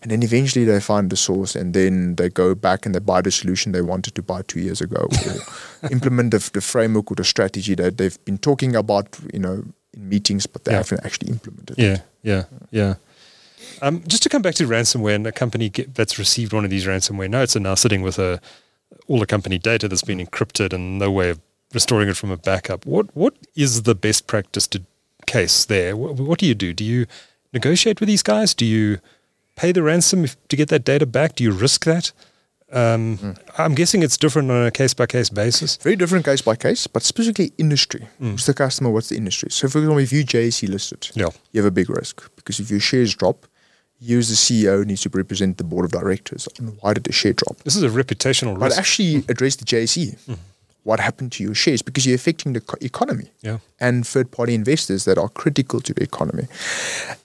[0.02, 3.20] And then eventually they find the source and then they go back and they buy
[3.22, 7.16] the solution they wanted to buy two years ago or implement the, the framework or
[7.16, 9.64] the strategy that they've been talking about, you know,
[9.94, 10.78] in meetings, but they Yeah.
[10.78, 11.76] haven't actually implemented.
[11.78, 12.94] Yeah, yeah, yeah.
[13.82, 16.70] Um, just to come back to ransomware and a company get, that's received one of
[16.70, 18.40] these ransomware notes and now sitting with a
[19.06, 21.40] all the company data that's been encrypted and no way of
[21.74, 22.86] restoring it from a backup.
[22.86, 24.82] What what is the best practice to
[25.26, 25.96] case there?
[25.96, 26.72] What, what do you do?
[26.72, 27.06] Do you
[27.52, 28.54] negotiate with these guys?
[28.54, 28.98] Do you
[29.56, 31.34] pay the ransom if, to get that data back?
[31.36, 32.12] Do you risk that?
[32.70, 35.76] Um, I'm guessing it's different on a case by case basis.
[35.78, 38.08] Very different case by case, but specifically industry.
[38.20, 38.90] Who's the customer?
[38.90, 39.50] What's the industry?
[39.50, 41.28] So, for example, if you JSE listed, Yeah.
[41.52, 43.46] you have a big risk because if your shares drop,
[44.00, 47.12] you as the CEO needs to represent the board of directors on why did the
[47.12, 47.56] share drop.
[47.64, 48.78] This is a reputational But risk.
[48.78, 50.14] actually address the JSE.
[50.16, 50.34] Mm-hmm.
[50.84, 51.82] What happened to your shares?
[51.82, 53.58] Because you're affecting the economy Yeah.
[53.78, 56.46] and third party investors that are critical to the economy.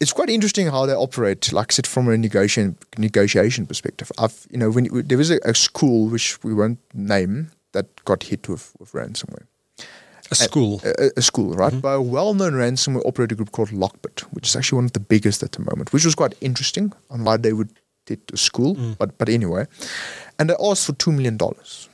[0.02, 4.12] It's quite interesting how they operate, like I said, from a negotiation negotiation perspective.
[4.18, 8.24] I've you know, when there was a, a school which we won't name that got
[8.24, 9.46] hit with, with ransomware.
[10.42, 10.82] A school.
[10.84, 11.72] A, a school, right?
[11.72, 11.80] Mm-hmm.
[11.80, 15.00] By a well known ransomware operator group called Lockbit, which is actually one of the
[15.00, 17.70] biggest at the moment, which was quite interesting on why they would
[18.06, 18.76] hit a school.
[18.76, 18.98] Mm.
[18.98, 19.66] But but anyway.
[20.40, 21.90] And they asked for two million dollars.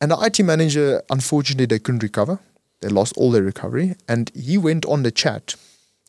[0.00, 2.38] And the IT manager, unfortunately, they couldn't recover.
[2.80, 3.94] They lost all their recovery.
[4.06, 5.54] And he went on the chat,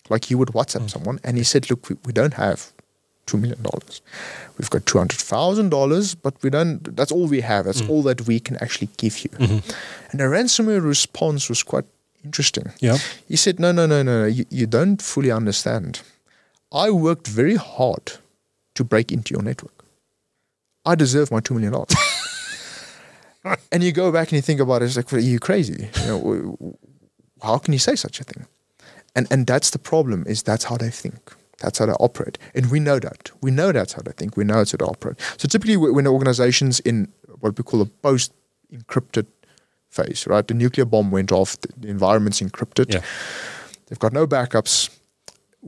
[0.09, 0.89] like he would WhatsApp mm.
[0.89, 2.73] someone, and he said, Look, we, we don't have
[3.27, 3.63] $2 million.
[4.57, 7.65] We've got $200,000, but we don't, that's all we have.
[7.65, 7.89] That's mm.
[7.89, 9.29] all that we can actually give you.
[9.31, 9.69] Mm-hmm.
[10.11, 11.85] And the ransomware response was quite
[12.23, 12.71] interesting.
[12.79, 12.97] Yeah.
[13.27, 14.25] He said, No, no, no, no, no.
[14.25, 16.01] You, you don't fully understand.
[16.71, 18.13] I worked very hard
[18.75, 19.85] to break into your network.
[20.85, 21.85] I deserve my $2 million.
[23.71, 25.89] and you go back and you think about it, it's like, are you crazy?
[26.01, 26.77] You know,
[27.41, 28.45] how can you say such a thing?
[29.15, 30.25] And and that's the problem.
[30.27, 31.33] Is that's how they think.
[31.65, 33.31] That's how they operate, and we know that.
[33.41, 34.37] We know that's how they think.
[34.37, 35.17] We know it's how they operate.
[35.37, 39.25] So typically, wh- when organizations in what we call a post-encrypted
[39.89, 40.47] phase, right?
[40.47, 41.59] The nuclear bomb went off.
[41.61, 42.93] The, the environment's encrypted.
[42.93, 43.01] Yeah.
[43.87, 44.89] They've got no backups.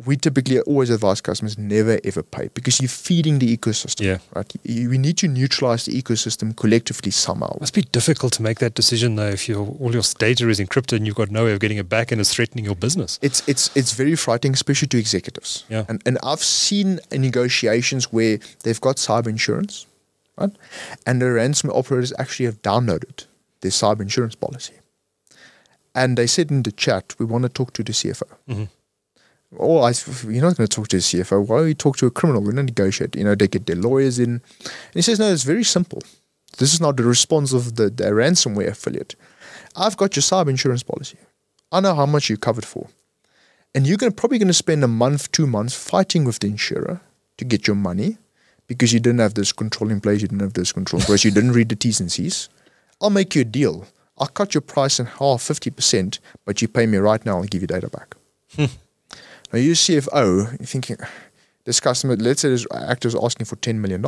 [0.05, 4.05] We typically always advise customers never ever pay because you're feeding the ecosystem.
[4.05, 4.17] Yeah.
[4.35, 4.53] Right.
[4.65, 7.57] We need to neutralize the ecosystem collectively somehow.
[7.59, 10.97] must be difficult to make that decision though if your all your data is encrypted
[10.97, 13.17] and you've got no way of getting it back and it's threatening your business.
[13.21, 15.65] It's it's it's very frightening, especially to executives.
[15.69, 15.85] Yeah.
[15.89, 19.87] And and I've seen negotiations where they've got cyber insurance,
[20.37, 20.51] right?
[21.05, 23.25] And the ransomware operators actually have downloaded
[23.61, 24.73] their cyber insurance policy.
[25.95, 28.29] And they said in the chat, we want to talk to the CFO.
[28.47, 28.63] Mm-hmm.
[29.57, 31.47] Oh, I, you're not going to talk to the CFO.
[31.47, 32.41] Why don't you talk to a criminal?
[32.41, 33.15] We're going to negotiate.
[33.15, 34.29] You know, they get their lawyers in.
[34.31, 36.01] And he says, no, it's very simple.
[36.57, 39.15] This is not the response of the, the ransomware affiliate.
[39.75, 41.17] I've got your cyber insurance policy.
[41.71, 42.89] I know how much you're covered for.
[43.75, 46.99] And you're gonna, probably going to spend a month, two months fighting with the insurer
[47.37, 48.17] to get your money
[48.65, 51.23] because you didn't have this control in place, you didn't have this control in place,
[51.23, 52.49] you didn't read the T's and C's.
[52.99, 53.85] I'll make you a deal.
[54.17, 57.61] I'll cut your price in half, 50%, but you pay me right now, I'll give
[57.61, 58.15] you data back.
[59.53, 60.97] now, you CFO, you're thinking,
[61.63, 64.03] this customer, let's say this actor is asking for $10 million.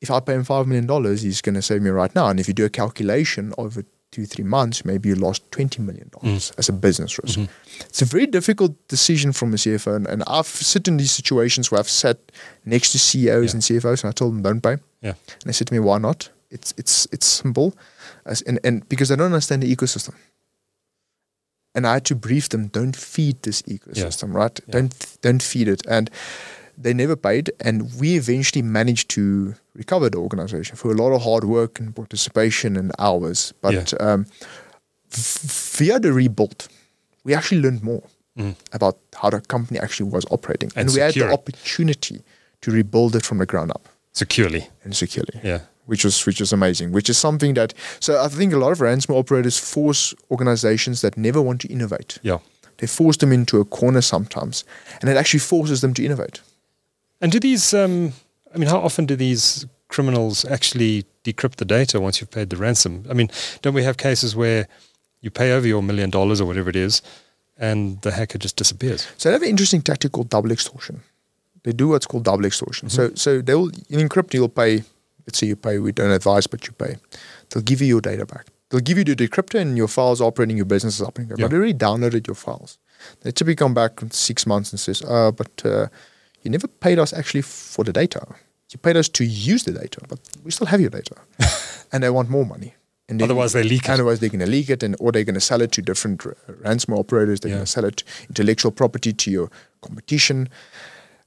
[0.00, 2.28] If I pay him $5 million, he's going to save me right now.
[2.28, 6.10] And if you do a calculation over two, three months, maybe you lost $20 million
[6.10, 6.58] mm.
[6.58, 7.38] as a business risk.
[7.38, 7.80] Mm-hmm.
[7.80, 9.96] It's a very difficult decision from a CFO.
[9.96, 12.18] And, and I've sit in these situations where I've sat
[12.64, 14.76] next to CEOs and CFOs and I told them, don't pay.
[15.00, 15.10] Yeah.
[15.10, 16.30] And they said to me, why not?
[16.50, 17.74] It's, it's, it's simple.
[18.26, 20.14] As, and, and because they don't understand the ecosystem.
[21.74, 24.60] And I had to brief them, don't feed this ecosystem, right?
[24.68, 25.82] Don't, don't feed it.
[25.88, 26.10] And
[26.76, 27.50] they never paid.
[27.60, 31.94] And we eventually managed to recover the organization for a lot of hard work and
[31.96, 33.54] participation and hours.
[33.62, 34.26] But um,
[35.10, 36.68] via the rebuild,
[37.24, 38.02] we actually learned more
[38.72, 40.70] about how the company actually was operating.
[40.76, 42.22] And And, we had the opportunity
[42.62, 44.68] to rebuild it from the ground up Securely.
[44.84, 45.60] and securely Yeah.
[45.92, 46.90] Which was which was amazing.
[46.90, 51.18] Which is something that so I think a lot of ransomware operators force organizations that
[51.18, 52.18] never want to innovate.
[52.22, 52.38] Yeah.
[52.78, 54.64] They force them into a corner sometimes,
[55.00, 56.40] and it actually forces them to innovate.
[57.20, 58.14] And do these um
[58.54, 62.56] I mean how often do these criminals actually decrypt the data once you've paid the
[62.56, 63.04] ransom?
[63.10, 63.28] I mean,
[63.60, 64.66] don't we have cases where
[65.20, 67.02] you pay over your million dollars or whatever it is
[67.58, 69.06] and the hacker just disappears?
[69.18, 71.02] So they have an interesting tactic called double extortion.
[71.64, 72.88] They do what's called double extortion.
[72.88, 74.82] So so they'll in encrypt you'll pay.
[75.26, 75.78] Let's say you pay.
[75.78, 76.96] We don't advise, but you pay.
[77.50, 78.46] They'll give you your data back.
[78.70, 80.56] They'll give you the decryptor and your files operating.
[80.56, 81.36] Your business is operating.
[81.36, 81.44] Yeah.
[81.44, 82.78] But they already downloaded your files.
[83.20, 85.86] They typically come back in six months and says, "Uh, but uh,
[86.42, 88.26] you never paid us actually for the data.
[88.70, 91.16] You paid us to use the data, but we still have your data,
[91.92, 92.74] and they want more money."
[93.08, 93.90] And Otherwise they leak it.
[93.90, 96.24] Otherwise, they're going to leak it, and or they're going to sell it to different
[96.24, 97.40] r- ransomware operators.
[97.40, 97.56] They're Yeah.
[97.56, 99.50] going to sell it intellectual property to your
[99.82, 100.48] competition,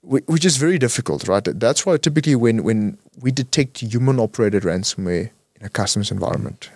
[0.05, 1.43] which is very difficult, right?
[1.43, 6.69] That's why typically when when we detect human operated ransomware in a customer's environment,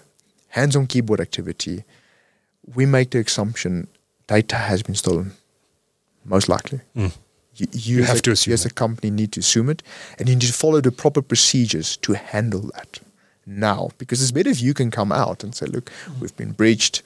[0.49, 1.83] hands on keyboard activity,
[2.75, 3.87] we make the assumption
[4.27, 5.31] data has been stolen.
[6.25, 6.81] Most likely.
[6.95, 7.11] Mm.
[7.55, 9.83] You, You as have a, to assume you as a company need to assume it,
[10.17, 12.99] and you need to follow the proper procedures to handle that
[13.45, 13.89] now.
[13.97, 17.01] Because it's better if you can come out and say, "Look, we've been breached.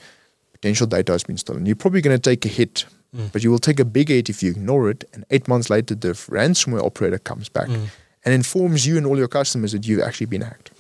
[0.51, 3.31] Potential data has been stolen." You're probably going to take a hit, Mm.
[3.31, 5.03] but you will take a big hit if you ignore it.
[5.13, 7.87] And eight months later, the ransomware operator comes back Mm.
[8.25, 10.71] and informs you and all your customers that you've actually been hacked.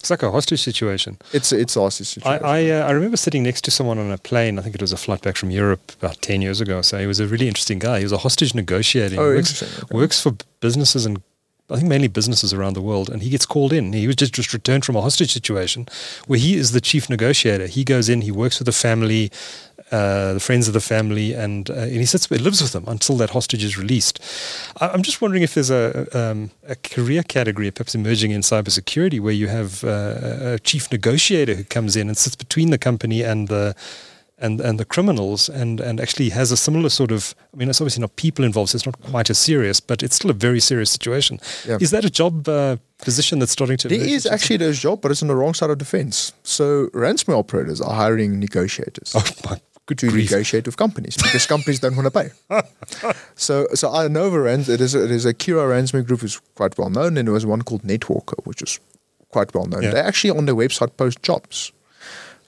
[0.00, 1.16] It's like a hostage situation.
[1.32, 2.44] It's it's our I situation.
[2.44, 4.58] I, uh, I remember sitting next to someone on a plane.
[4.58, 6.82] I think it was a flight back from Europe about ten years ago.
[6.82, 7.98] So he was a really interesting guy.
[7.98, 9.14] He was a hostage negotiator.
[9.14, 9.84] He oh, works, interesting.
[9.84, 9.96] Okay.
[9.96, 11.22] works for businesses and
[11.70, 13.08] I think mainly businesses around the world.
[13.10, 13.92] And he gets called in.
[13.94, 15.88] He was just just returned from a hostage situation
[16.28, 17.66] where he is the chief negotiator.
[17.66, 18.20] He goes in.
[18.20, 19.30] He works with the family.
[19.92, 22.84] Uh, the friends of the family, and, uh, and he sits, he lives with them
[22.88, 24.18] until that hostage is released.
[24.80, 29.20] I, I'm just wondering if there's a, um, a career category perhaps emerging in cybersecurity
[29.20, 33.22] where you have uh, a chief negotiator who comes in and sits between the company
[33.22, 33.74] and the
[34.38, 37.80] and and the criminals and and actually has a similar sort of I mean it's
[37.80, 40.60] obviously not people involved so it's not quite as serious but it's still a very
[40.60, 41.78] serious situation Yeah.
[41.80, 45.10] is that a job uh, position that's starting to There is actually a job, but
[45.10, 46.32] it's on the wrong side of the fence.
[46.42, 49.12] So ransomware operators are hiring negotiators.
[49.14, 52.30] oh my good you grief negotiate with companies because companies don't want to pay.
[53.34, 54.68] so, so I know a rans.
[54.68, 57.32] It is a, it is a Kira ransomware group who's quite well known, and there
[57.32, 58.80] was one called Netwalker, which is
[59.30, 59.82] quite well known.
[59.82, 59.90] Yeah.
[59.90, 61.72] They actually on their website post jobs.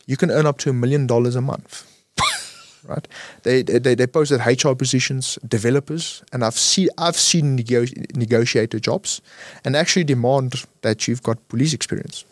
[0.07, 1.85] You can earn up to a million dollars a month.
[2.85, 3.07] right?
[3.43, 9.21] They, they they posted HR positions, developers, and I've seen I've seen nego- negotiator jobs,
[9.65, 12.25] and actually demand that you've got police experience.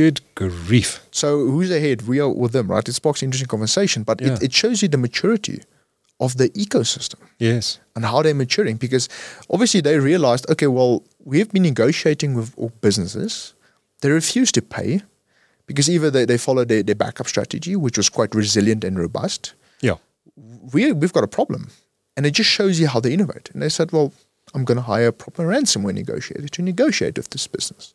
[0.00, 1.98] Good grief So who's ahead?
[2.10, 2.88] We are with them, right?
[2.88, 4.28] It sparks interesting conversation, but Yeah.
[4.34, 5.58] it, it shows you the maturity
[6.24, 9.04] of the ecosystem yes and how they're maturing because
[9.54, 10.94] obviously they realized, okay, well,
[11.30, 13.32] we've been negotiating with all businesses.
[14.00, 14.90] They refuse to pay
[15.68, 19.42] because either they, they follow their, their backup strategy, which was quite resilient and robust.
[19.88, 19.96] yeah
[20.74, 21.62] We, we've got a problem.
[22.16, 23.46] And it just shows you how they innovate.
[23.52, 24.08] And they said, well,
[24.54, 27.94] I'm going to hire a proper ransomware negotiator to negotiate with this business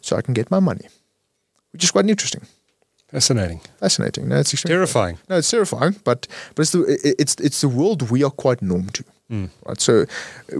[0.00, 0.86] so I can get my money,
[1.72, 2.42] which is quite interesting.
[3.10, 4.28] fascinating Fascinating.
[4.28, 6.80] No, it's extremely terrifying No, it's terrifying, but but it's the
[7.20, 9.48] it's it's the world we are quite norm to, Mm.
[9.66, 9.80] right?
[9.80, 10.04] So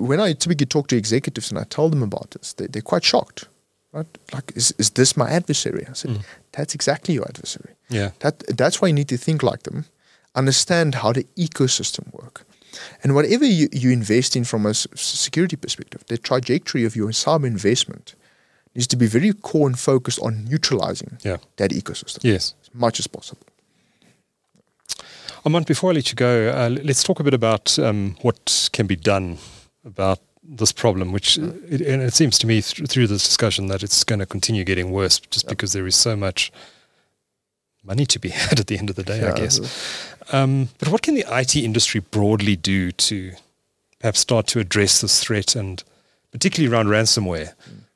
[0.08, 3.04] when I typically talk to executives and I tell them about this, they, they're quite
[3.04, 3.48] shocked,
[3.92, 4.06] right?
[4.34, 5.84] Like, is is this my adversary?
[5.90, 6.22] I said, Mm.
[6.52, 7.74] that's exactly your adversary.
[7.90, 9.84] yeah That that's why you need to think like them,
[10.34, 12.44] understand how the ecosystem work,
[13.02, 17.46] and whatever you, you invest in from a security perspective, the trajectory of your cyber
[17.46, 18.14] investment
[18.74, 22.98] needs to be very core and focused on neutralizing yeah that ecosystem yes as much
[22.98, 23.46] as possible.
[25.44, 28.86] Armand, before I let you go, uh, let's talk a bit about um, what can
[28.86, 29.38] be done
[29.84, 33.66] about this problem, which uh, it, and it seems to me th- through this discussion
[33.66, 36.52] that it's going to continue getting worse just because there is so much
[37.82, 39.60] money to be had at the end of the day, I guess.
[40.32, 43.32] Um, but what can the IT industry broadly do to
[43.98, 45.82] perhaps start to address this threat and
[46.30, 47.54] particularly around ransomware?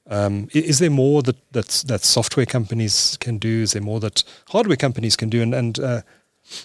[0.08, 3.62] Um, is there more that that's, that software companies can do?
[3.62, 5.42] Is there more that hardware companies can do?
[5.42, 6.02] And, and uh,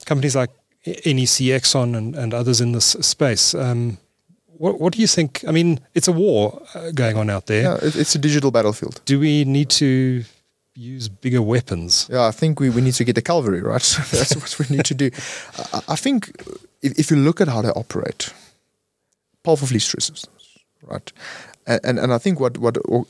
[0.06, 0.51] companies like
[0.86, 3.56] NEC, XON, and, and others in this space.
[3.56, 3.97] Um,
[4.45, 5.43] what, what do you think?
[5.47, 7.63] I mean, it's a war uh, going on out there.
[7.63, 9.01] Yeah, it's a digital battlefield.
[9.06, 10.23] Do we need to
[10.75, 12.08] use bigger weapons?
[12.12, 13.82] Yeah, I think we, we need to get the cavalry, right?
[13.82, 15.10] So that's what we need to do.
[15.73, 16.32] I, I think
[16.82, 18.34] if, if you look at how they operate,
[19.43, 20.25] powerful fleet systems,
[20.84, 21.12] right?
[21.67, 23.06] And, and I think what what or-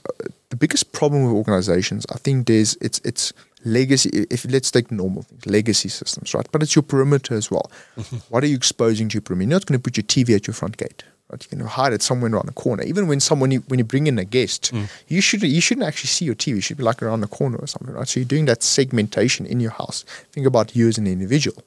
[0.50, 3.34] the biggest problem with organizations, I think there's it's it's
[3.64, 4.10] legacy.
[4.30, 6.48] If let's take normal things, legacy systems, right?
[6.52, 7.72] But it's your perimeter as well.
[8.30, 9.50] What are you exposing to your perimeter?
[9.50, 11.04] You're not going to put your TV at your front gate.
[11.30, 11.42] Right?
[11.44, 12.84] You can hide it somewhere around the corner.
[12.84, 14.90] Even when someone you, when you bring in a guest, mm.
[15.08, 16.58] you should you shouldn't actually see your TV.
[16.58, 18.08] It should be like around the corner or something, right?
[18.08, 20.04] So you're doing that segmentation in your house.
[20.34, 21.64] Think about you as an individual.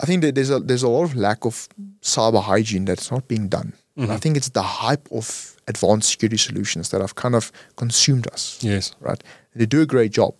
[0.00, 1.68] I think that there's a there's a lot of lack of
[2.00, 3.72] cyber hygiene that's not being done.
[3.96, 8.26] And I think it's the hype of advanced security solutions that have kind of consumed
[8.32, 8.94] us Yes.
[9.00, 9.22] right?
[9.54, 10.34] They do a great job,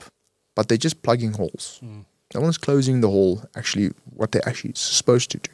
[0.55, 1.81] but they're just plugging holes.
[1.83, 2.05] Mm.
[2.35, 3.43] No one's closing the hole.
[3.55, 5.51] Actually, what they're actually supposed to do.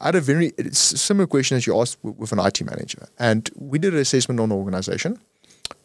[0.00, 2.64] I had a very it's a similar question as you asked with, with an IT
[2.64, 5.18] manager, and we did an assessment on the organization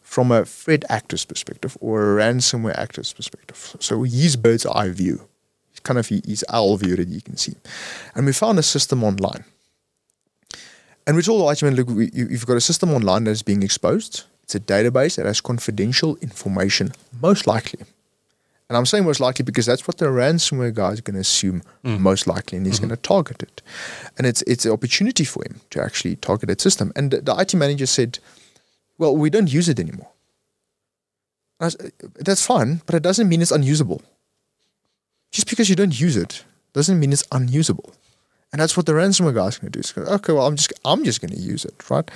[0.00, 3.76] from a threat actor's perspective or a ransomware actor's perspective.
[3.80, 5.28] So his bird's eye view,
[5.82, 7.54] kind of his owl view that you can see,
[8.14, 9.44] and we found a system online.
[11.10, 13.32] And we told the IT manager, look, we, you, you've got a system online that
[13.32, 14.22] is being exposed.
[14.44, 17.80] It's a database that has confidential information, most likely.
[18.68, 21.64] And I'm saying most likely because that's what the ransomware guy is going to assume
[21.84, 21.98] mm.
[21.98, 22.90] most likely, and he's mm-hmm.
[22.90, 23.60] going to target it.
[24.18, 26.92] And it's it's an opportunity for him to actually target that system.
[26.94, 28.20] And the, the IT manager said,
[28.96, 30.10] "Well, we don't use it anymore."
[31.58, 34.00] And uh, that's fine, but it doesn't mean it's unusable.
[35.32, 37.92] Just because you don't use it doesn't mean it's unusable.
[38.52, 40.00] And that's what the ransomware guy's going to do.
[40.02, 42.10] Okay, well, I'm just I'm just going to use it, right?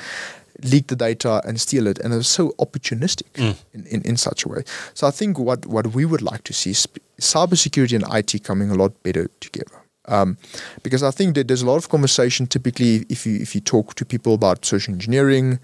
[0.62, 3.56] Leak the data and steal it, and it's so opportunistic Mm.
[3.72, 4.62] in, in, in such a way.
[4.94, 6.86] So I think what what we would like to see is
[7.20, 9.80] cybersecurity and IT coming a lot better together.
[10.06, 10.36] Um,
[10.82, 13.94] because I think that there's a lot of conversation typically if you if you talk
[13.94, 15.58] to people about social engineering,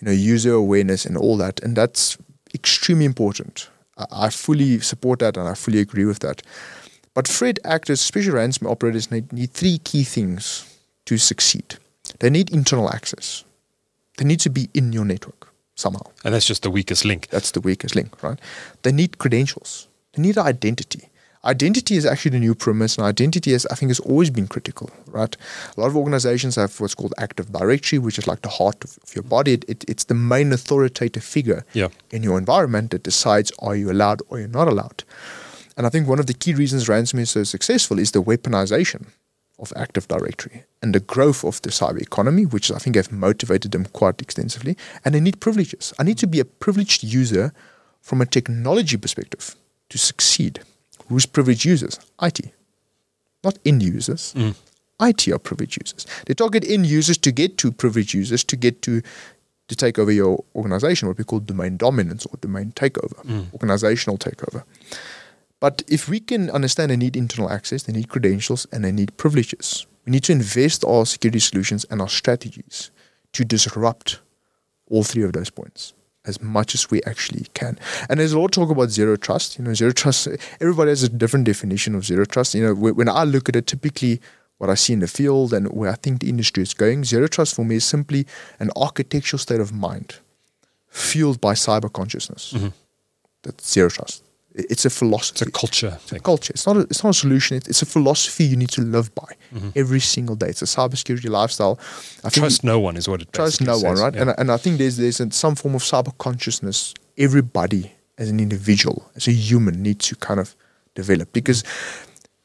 [0.00, 2.18] you know, user awareness and all that, and that's
[2.54, 3.68] extremely important.
[3.96, 6.42] I, I fully support that and I fully agree with that.
[7.14, 11.76] But threat actors, especially ransomware operators, need, need three key things to succeed.
[12.20, 13.44] They need internal access.
[14.18, 16.02] They need to be in your network somehow.
[16.24, 17.28] And that's just the weakest link.
[17.30, 18.38] That's the weakest link, right?
[18.82, 19.88] They need credentials.
[20.12, 21.08] They need identity.
[21.42, 24.90] Identity is actually the new premise, and identity, is, I think, has always been critical,
[25.06, 25.34] right?
[25.74, 28.98] A lot of organizations have what's called Active Directory, which is like the heart of,
[29.02, 29.54] of your body.
[29.54, 31.88] It, it, it's the main authoritative figure Yeah.
[32.10, 35.02] in your environment that decides are you allowed or you're not allowed.
[35.80, 39.06] And I think one of the key reasons ransomware is so successful is the weaponization
[39.58, 43.72] of Active Directory and the growth of the cyber economy, which I think have motivated
[43.72, 44.76] them quite extensively.
[45.06, 45.94] And they need privileges.
[45.98, 47.54] I need to be a privileged user
[48.02, 49.56] from a technology perspective
[49.88, 50.60] to succeed.
[51.08, 51.98] Who's privileged users?
[52.20, 52.40] IT,
[53.42, 54.34] not end users.
[54.36, 54.54] Mm.
[55.00, 56.06] IT are privileged users.
[56.26, 59.00] They target end users to get to privileged users to get to
[59.68, 63.50] to take over your organization, what we call domain dominance or domain takeover, mm.
[63.54, 64.64] organizational takeover.
[65.60, 69.16] But if we can understand they need internal access, they need credentials, and they need
[69.16, 72.90] privileges, we need to invest our security solutions and our strategies
[73.32, 74.20] to disrupt
[74.90, 75.92] all three of those points
[76.26, 77.78] as much as we actually can.
[78.08, 79.58] And there's a lot of talk about zero trust.
[79.58, 80.28] You know, zero trust,
[80.60, 82.54] everybody has a different definition of zero trust.
[82.54, 84.20] You know, when I look at it, typically
[84.58, 87.26] what I see in the field and where I think the industry is going, zero
[87.26, 88.26] trust for me is simply
[88.58, 90.16] an architectural state of mind
[90.88, 92.52] fueled by cyber consciousness.
[92.54, 92.68] Mm-hmm.
[93.42, 94.22] That's zero trust.
[94.54, 96.20] It's a philosophy It's a culture thing.
[96.20, 96.52] culture.
[96.52, 97.56] It's not a, it's not a solution.
[97.56, 99.70] It, it's a philosophy you need to live by Mm-hmm.
[99.74, 100.46] every single day.
[100.48, 101.76] It's a cybersecurity lifestyle.
[102.24, 104.14] I think Trust no one is what it trust no one, right?
[104.14, 104.20] Yeah.
[104.20, 106.94] And, I- and I think there's there's some form of cyber consciousness.
[107.18, 110.54] Everybody, as an individual, as a human, needs to kind of
[110.94, 111.64] develop because.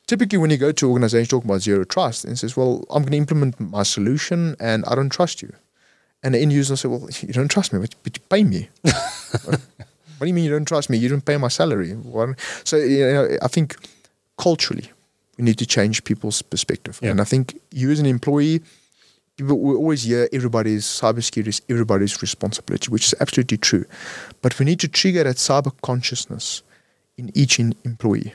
[0.07, 3.11] Typically, when you go to organizations talking about zero trust, and says, "Well, I'm going
[3.13, 5.51] to implement my solution, and I don't trust you,"
[6.21, 8.43] and the end user will say, "Well, you don't trust me, but, but you pay
[8.43, 8.69] me."
[10.17, 10.97] What do you mean you don't trust me?
[10.97, 11.91] You don't pay my salary.
[11.91, 12.39] What?
[12.63, 13.75] So you know, I think
[14.37, 14.91] culturally
[15.37, 16.99] we need to change people's perspective.
[17.01, 17.11] Yeah.
[17.11, 18.61] And I think you as an employee,
[19.37, 23.85] people we always hear everybody's cybersecurity is everybody's responsibility, which is absolutely true.
[24.41, 26.63] But we need to trigger that cyber consciousness
[27.17, 28.33] in each in employee.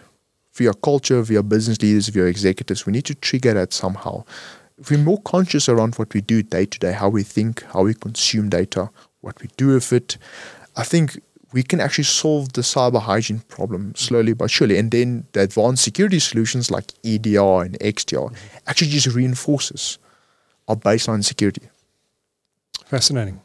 [0.55, 4.25] Via culture, via business leaders, via executives, we need to trigger that somehow.
[4.79, 7.83] If we're more conscious around what we do day to day, how we think, how
[7.83, 10.17] we consume data, what we do with it,
[10.77, 11.21] I think
[11.53, 14.79] we can actually solve the cyber hygiene problem slowly but surely.
[14.79, 18.35] And then the advanced security solutions like EDR and XDR
[18.67, 19.99] actually just reinforces
[20.69, 21.63] our baseline security.
[22.87, 23.41] Fascinating.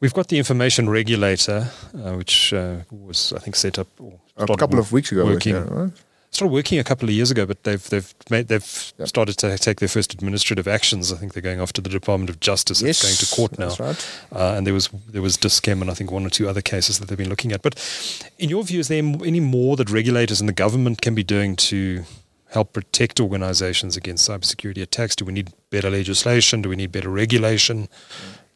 [0.00, 4.56] We've got the information regulator, uh, which uh, was, I think, set up or A
[4.56, 5.54] couple of weeks ago, working.
[5.54, 5.92] yeah, right?
[6.34, 9.06] Started working a couple of years ago, but they've they've made they've Yep.
[9.08, 11.12] started to take their first administrative actions.
[11.12, 12.82] I think they're going off to the Department of Justice.
[12.82, 13.72] It's going to court now.
[13.78, 14.06] Right.
[14.32, 16.98] Uh, and there was there was Dis-Chem and I think one or two other cases
[16.98, 17.62] that they've been looking at.
[17.62, 17.74] But
[18.38, 21.54] in your view, is there any more that regulators and the government can be doing
[21.70, 22.04] to
[22.50, 25.14] help protect organizations against cybersecurity attacks?
[25.14, 26.62] Do we need better legislation?
[26.62, 27.88] Do we need better regulation?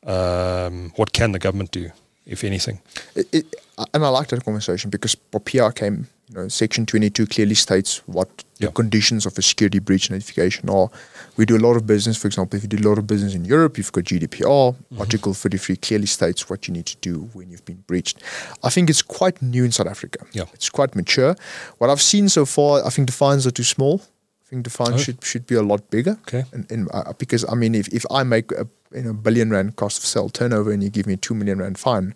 [0.04, 1.90] Um, what can the government do,
[2.28, 2.80] if anything?
[3.14, 3.54] It, it,
[3.94, 8.44] and I like that conversation because PR came, you know, Section 22 clearly states what
[8.58, 10.90] the conditions of a security breach notification are.
[11.36, 13.34] We do a lot of business, for example, if you do a lot of business
[13.34, 14.74] in Europe, you've got GDPR.
[14.74, 15.00] Mm-hmm.
[15.00, 18.22] Article 33 clearly states what you need to do when you've been breached.
[18.62, 20.26] I think it's quite new in South Africa.
[20.32, 20.44] Yeah.
[20.54, 21.36] It's quite mature.
[21.78, 24.02] What I've seen so far, I think the fines are too small.
[24.48, 24.98] I think the fines Oh.
[24.98, 26.16] should, should be a lot bigger.
[26.22, 26.44] Okay.
[26.52, 29.76] And, and uh, because I mean, if, if I make a you know billion rand
[29.76, 32.14] cost of sale turnover and you give me a two million rand fine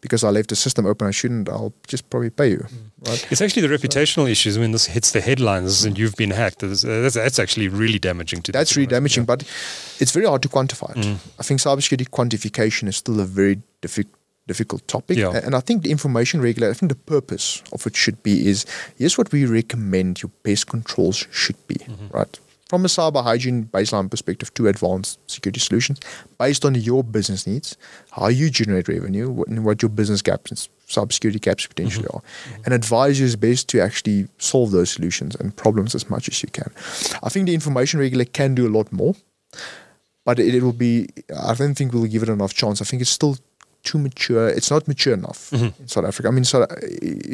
[0.00, 1.48] because I left the system open, I shouldn't.
[1.50, 3.08] I'll just probably pay you, mm.
[3.08, 3.26] right?
[3.30, 6.60] It's actually the reputational issues when this hits the headlines and you've been hacked.
[6.60, 9.42] That's, uh, that's, that's actually really damaging to That's really damaging, but
[10.00, 11.04] it's very hard to quantify it.
[11.04, 11.16] Mm.
[11.38, 14.06] I think cybersecurity quantification is still a very diffi-
[14.46, 15.16] difficult topic.
[15.16, 15.40] Yeah.
[15.44, 18.66] And I think the information regulator, I think the purpose of it should be is
[18.98, 22.08] here's what we recommend your best controls should be, mm-hmm.
[22.08, 22.38] right?
[22.68, 26.00] From a cyber hygiene baseline perspective to advanced security solutions,
[26.38, 27.76] based on your business needs,
[28.10, 32.16] how you generate revenue, what, and what your business gaps and cybersecurity gaps potentially mm-hmm.
[32.16, 36.28] are, and advise you is best to actually solve those solutions and problems as much
[36.28, 36.70] as you can.
[37.22, 39.14] I think the information regulator can do a lot more,
[40.24, 41.08] but it, it will be.
[41.38, 42.80] I don't think we'll give it enough chance.
[42.80, 43.36] I think it's still
[43.84, 44.48] too mature.
[44.48, 45.82] It's not mature enough Mm-hmm.
[45.82, 46.28] in South Africa.
[46.28, 46.66] I mean, so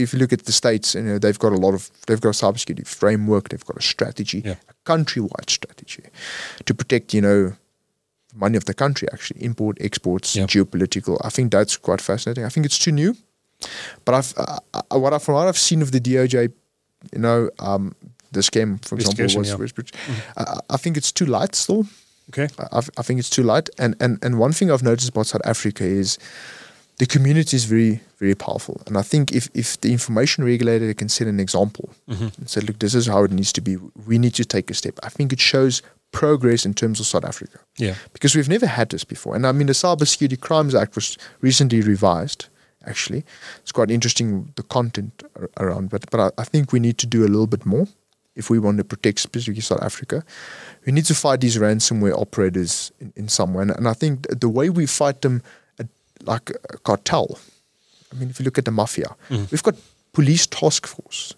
[0.03, 2.31] if you look at the states, you know, they've got a lot of they've got
[2.31, 3.49] a cybersecurity framework.
[3.49, 4.57] They've got a strategy, Yeah.
[4.69, 6.05] a countrywide strategy
[6.67, 7.53] to protect, you know,
[8.33, 9.09] the money of the country.
[9.13, 11.17] Actually, import, exports, geopolitical.
[11.25, 12.45] I think that's quite fascinating.
[12.45, 13.17] I think it's too new,
[14.05, 16.53] but I've uh, uh, what I from what I've seen of the DOJ,
[17.13, 17.95] you know, um,
[18.33, 19.57] the scam, for example, was, yeah.
[19.57, 19.73] was
[20.37, 21.87] I, I think it's too light still.
[22.31, 22.49] Okay.
[22.59, 23.69] I, I think it's too light.
[23.79, 26.19] And, and and one thing I've noticed about South Africa is
[26.99, 28.81] the community is very very powerful.
[28.87, 32.29] And I think if if the information regulator can set an example mm-hmm.
[32.39, 33.77] and say, look, this is how it needs to be.
[34.07, 34.99] We need to take a step.
[35.03, 37.95] I think it shows progress in terms of South Africa Yeah.
[38.13, 39.37] because we've never had this before.
[39.37, 42.47] And I mean, the Cybersecurity Crimes Act was recently revised.
[42.87, 43.25] Actually,
[43.59, 47.07] it's quite interesting the content ar- around, but but I, I think we need to
[47.07, 47.87] do a little bit more
[48.37, 50.25] if we want to protect specifically South Africa.
[50.87, 54.27] We need to fight these ransomware operators in, in some way, and, and I think
[54.41, 55.43] the way we fight them,
[55.79, 55.85] uh,
[56.23, 57.39] like a cartel.
[58.13, 59.75] I mean, if you look at the mafia, we've got
[60.13, 61.35] police task force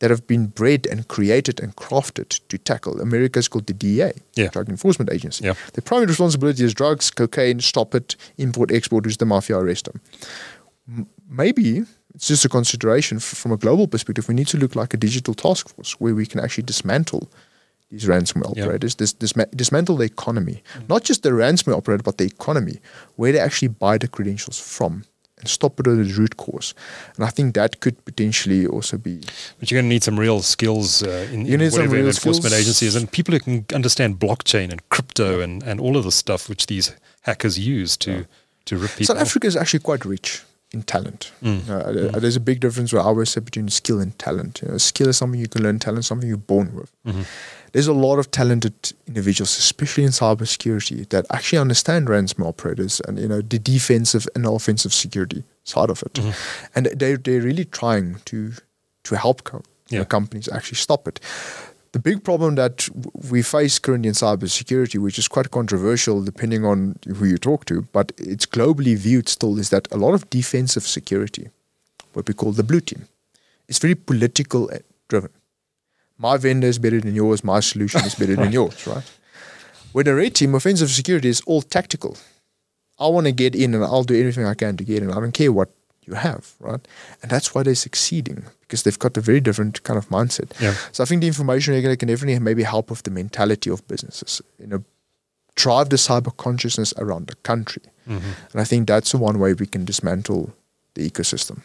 [0.00, 3.00] that have been bred and created and crafted to tackle.
[3.00, 4.48] America's called the DEA, Yeah.
[4.48, 5.44] Drug Enforcement Agency.
[5.44, 5.54] Yeah.
[5.74, 10.00] Their primary responsibility is drugs, cocaine, stop it, import, export, who's the mafia, arrest them.
[10.88, 11.84] M- maybe
[12.14, 14.28] it's just a consideration f- from a global perspective.
[14.28, 17.28] We need to look like a digital task force where we can actually dismantle
[17.90, 18.64] these ransomware Yeah.
[18.64, 22.78] operators, dis- disma- dismantle the economy, not just the ransomware operator, but the economy,
[23.16, 25.04] where they actually buy the credentials from.
[25.38, 26.72] And stop it at the root cause,
[27.16, 29.18] and I think that could potentially also be
[29.58, 32.06] But you're going to need some real skills uh, in, You in need some real
[32.06, 32.60] enforcement skills.
[32.62, 36.48] agencies and people who can understand blockchain and crypto and, and all of the stuff
[36.48, 36.92] which these
[37.22, 38.26] hackers use to
[38.66, 39.18] to rip South.
[39.18, 40.42] Africa is actually quite rich
[40.72, 41.32] in talent.
[41.42, 41.68] Mm.
[41.68, 44.60] Uh, There's a big difference where I always say between skill and talent.
[44.62, 46.90] You know, skill is something you can learn, talent is something you're born with.
[47.06, 47.22] Mm-hmm.
[47.72, 48.74] There's a lot of talented
[49.06, 54.46] individuals, especially in cybersecurity, that actually understand ransomware operators and you know the defensive and
[54.46, 56.66] offensive security side of it, Mm-hmm.
[56.74, 58.52] and they they're really trying to
[59.04, 60.04] to help co- Yeah.
[60.04, 61.20] companies actually stop it.
[61.92, 62.88] The big problem that
[63.30, 67.82] we face currently in cybersecurity, which is quite controversial depending on who you talk to,
[67.92, 71.50] but it's globally viewed still, is that a lot of defensive security,
[72.14, 73.08] what we call the blue team,
[73.68, 74.70] is very political
[75.08, 75.30] driven.
[76.16, 79.04] My vendor is better than yours, my solution is better than yours, right?
[79.92, 82.16] With the red team, offensive security is all tactical.
[82.98, 85.10] I want to get in and I'll do everything I can to get in.
[85.10, 85.70] I don't care what
[86.04, 86.80] you have, right?
[87.20, 90.50] And that's why they're succeeding because they've got a very different kind of mindset.
[90.58, 90.74] Yeah.
[90.92, 94.40] So I think the information regulator can definitely maybe help with the mentality of businesses,
[94.58, 94.82] you know,
[95.56, 97.82] drive the cyber consciousness around the country.
[98.06, 100.54] And I think that's the one way we can dismantle
[100.94, 101.60] the ecosystem.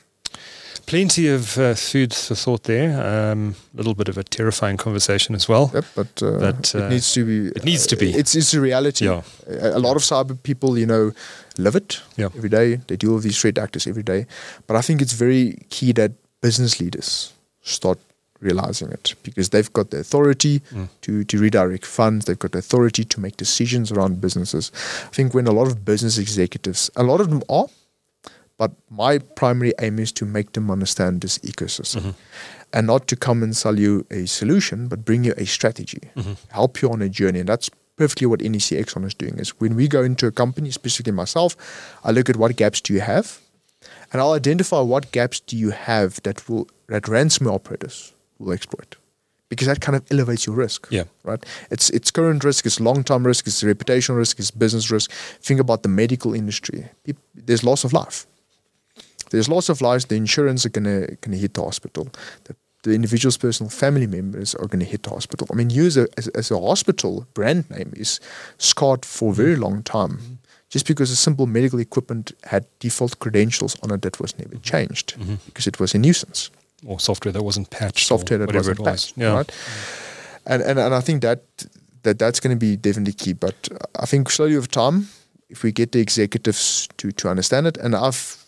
[0.85, 2.91] Plenty of uh, food for thought there.
[2.91, 5.71] A um, little bit of a terrifying conversation as well.
[5.73, 7.47] Yep, but, uh, But, uh, it needs to be.
[7.47, 8.05] it needs to be.
[8.11, 9.05] It's it's a reality.
[9.05, 9.21] Yeah.
[9.47, 11.11] A, a lot of cyber people, you know,
[11.57, 12.29] live it Yeah.
[12.37, 12.79] every day.
[12.87, 14.25] They deal with these threat actors every day.
[14.67, 16.11] But I think it's very key that
[16.47, 17.09] business leaders
[17.61, 17.99] start
[18.47, 20.87] realizing it because they've got the authority Mm.
[21.05, 22.25] to, to redirect funds.
[22.25, 24.71] They've got the authority to make decisions around businesses.
[25.09, 27.67] I think when a lot of business executives, a lot of them are,
[28.61, 32.13] but my primary aim is to make them understand this ecosystem
[32.73, 36.01] and not to come and sell you a solution, but bring you a strategy,
[36.49, 37.39] help you on a journey.
[37.39, 39.39] And that's perfectly what NEC XON is doing.
[39.39, 41.55] Is when we go into a company, specifically myself,
[42.03, 43.39] I look at what gaps do you have,
[44.11, 48.95] and I'll identify what gaps do you have that will that ransomware operators will exploit.
[49.49, 50.87] Because that kind of elevates your risk.
[50.89, 51.05] Yeah.
[51.23, 51.43] Right.
[51.71, 55.11] It's it's current risk, it's long term risk, it's reputational risk, it's business risk.
[55.41, 56.89] Think about the medical industry.
[57.33, 58.27] There's loss of life.
[59.29, 60.05] There's loss of lives.
[60.05, 62.09] The insurance are gonna gonna hit the hospital.
[62.43, 65.47] The, the individual's personal family members are gonna hit the hospital.
[65.51, 68.19] I mean, you as a as, as a hospital brand name is
[68.57, 69.61] scarred for a very mm.
[69.61, 70.36] long time, mm.
[70.69, 74.61] Just because a simple medical equipment had default credentials on it that was never mm-hmm.
[74.61, 75.35] changed mm-hmm.
[75.45, 76.51] because it was a nuisance
[76.85, 78.07] Or software that wasn't patched.
[78.07, 78.87] software that wasn't was.
[78.87, 79.33] patched, Yeah.
[79.37, 79.51] right?
[80.45, 81.39] And, and and I think that
[82.03, 83.33] that that's going to be definitely key.
[83.33, 83.69] But
[84.03, 85.07] I think slowly over time,
[85.49, 88.45] if we get the executives to to understand it, and I've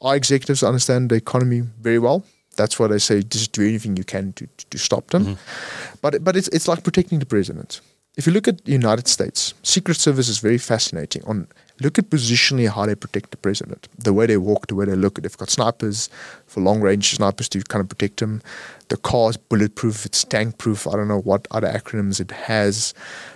[0.00, 2.22] our executives understand the economy very well.
[2.56, 5.24] That's why they say just do anything you can to to, to stop them.
[5.24, 5.96] Mm-hmm.
[6.00, 7.80] But but it's it's like protecting the president.
[8.16, 11.24] If you look at the United States, Secret Service is very fascinating.
[11.26, 11.46] On
[11.80, 14.94] look at positionally how they protect the president, the way they walk, the way they
[14.94, 15.20] look.
[15.20, 16.08] They've got snipers
[16.46, 18.42] for long range snipers to kind of protect him.
[18.88, 20.86] The car's bulletproof, it's tank proof.
[20.86, 22.94] I don't know what other acronyms it has.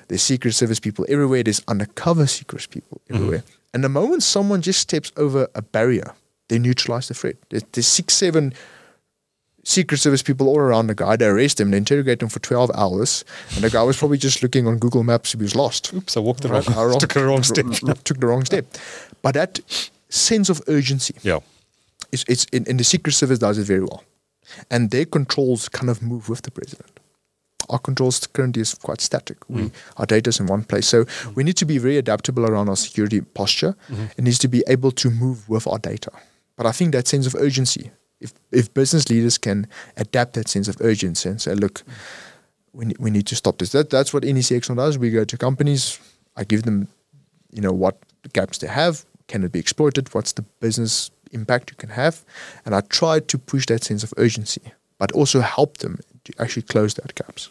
[0.08, 1.42] There's Secret Service people everywhere.
[1.42, 3.14] There's undercover Secret people mm-hmm.
[3.14, 3.42] everywhere.
[3.74, 6.14] And the moment someone just steps over a barrier,
[6.48, 7.36] they neutralize the threat.
[7.50, 8.54] There's, there's six, seven
[9.68, 11.16] Secret Service people all around the guy.
[11.16, 14.40] They arrest him, they interrogate him for 12 hours, and the guy was probably just
[14.42, 15.32] looking on Google Maps.
[15.32, 15.92] He was lost.
[15.92, 17.66] Oops, I walked the Right, wrong, took a wrong step.
[18.04, 18.64] took the wrong step.
[19.22, 19.58] But that
[20.08, 21.16] sense of urgency.
[21.22, 21.40] Yeah.
[22.12, 24.04] It's, it's in, in the Secret Service does it very well,
[24.70, 27.00] and their controls kind of move with the president.
[27.68, 29.38] Our controls currently is quite static.
[29.48, 29.72] We Mm.
[29.96, 31.04] our data is in one place, so
[31.34, 33.74] we need to be very adaptable around our security posture.
[33.90, 34.04] Mm-hmm.
[34.16, 36.12] It needs to be able to move with our data.
[36.56, 37.90] But I think that sense of urgency,
[38.20, 41.82] if if business leaders can adapt that sense of urgency and say, look,
[42.72, 43.70] we we need to stop this.
[43.70, 44.98] That that's what NEC XON does.
[44.98, 45.98] We go to companies,
[46.36, 46.88] I give them,
[47.52, 47.96] you know, what
[48.32, 49.04] gaps they have.
[49.28, 50.14] Can it be exploited?
[50.14, 52.24] What's the business impact you can have?
[52.64, 54.60] And I try to push that sense of urgency,
[54.98, 57.50] but also help them to actually close that gaps.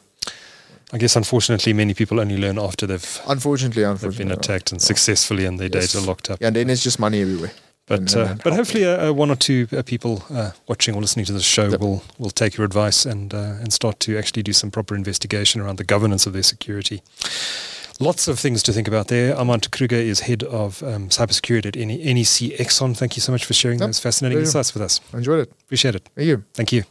[0.93, 5.45] I guess unfortunately many people only learn after they've Unfortunately, they've been attacked and successfully
[5.45, 5.91] and their Yes.
[5.93, 6.39] data locked up.
[6.39, 7.51] Yeah, and then it's just money everywhere.
[7.87, 11.25] But uh, but hopefully uh, uh, one or two uh, people uh, watching or listening
[11.27, 11.79] to this show Yep.
[11.81, 15.61] will will take your advice and uh, and start to actually do some proper investigation
[15.61, 17.01] around the governance of their security.
[17.99, 19.35] Lots of things to think about there.
[19.37, 22.93] Armand Kruger is head of um, cybersecurity at NEC XON.
[22.97, 23.87] Thank you so much for sharing Yep.
[23.87, 24.47] those fascinating Pleasure.
[24.57, 24.99] insights with us.
[25.13, 25.51] I enjoyed it.
[25.65, 26.09] Appreciate it.
[26.15, 26.43] Thank you.
[26.53, 26.83] Thank you.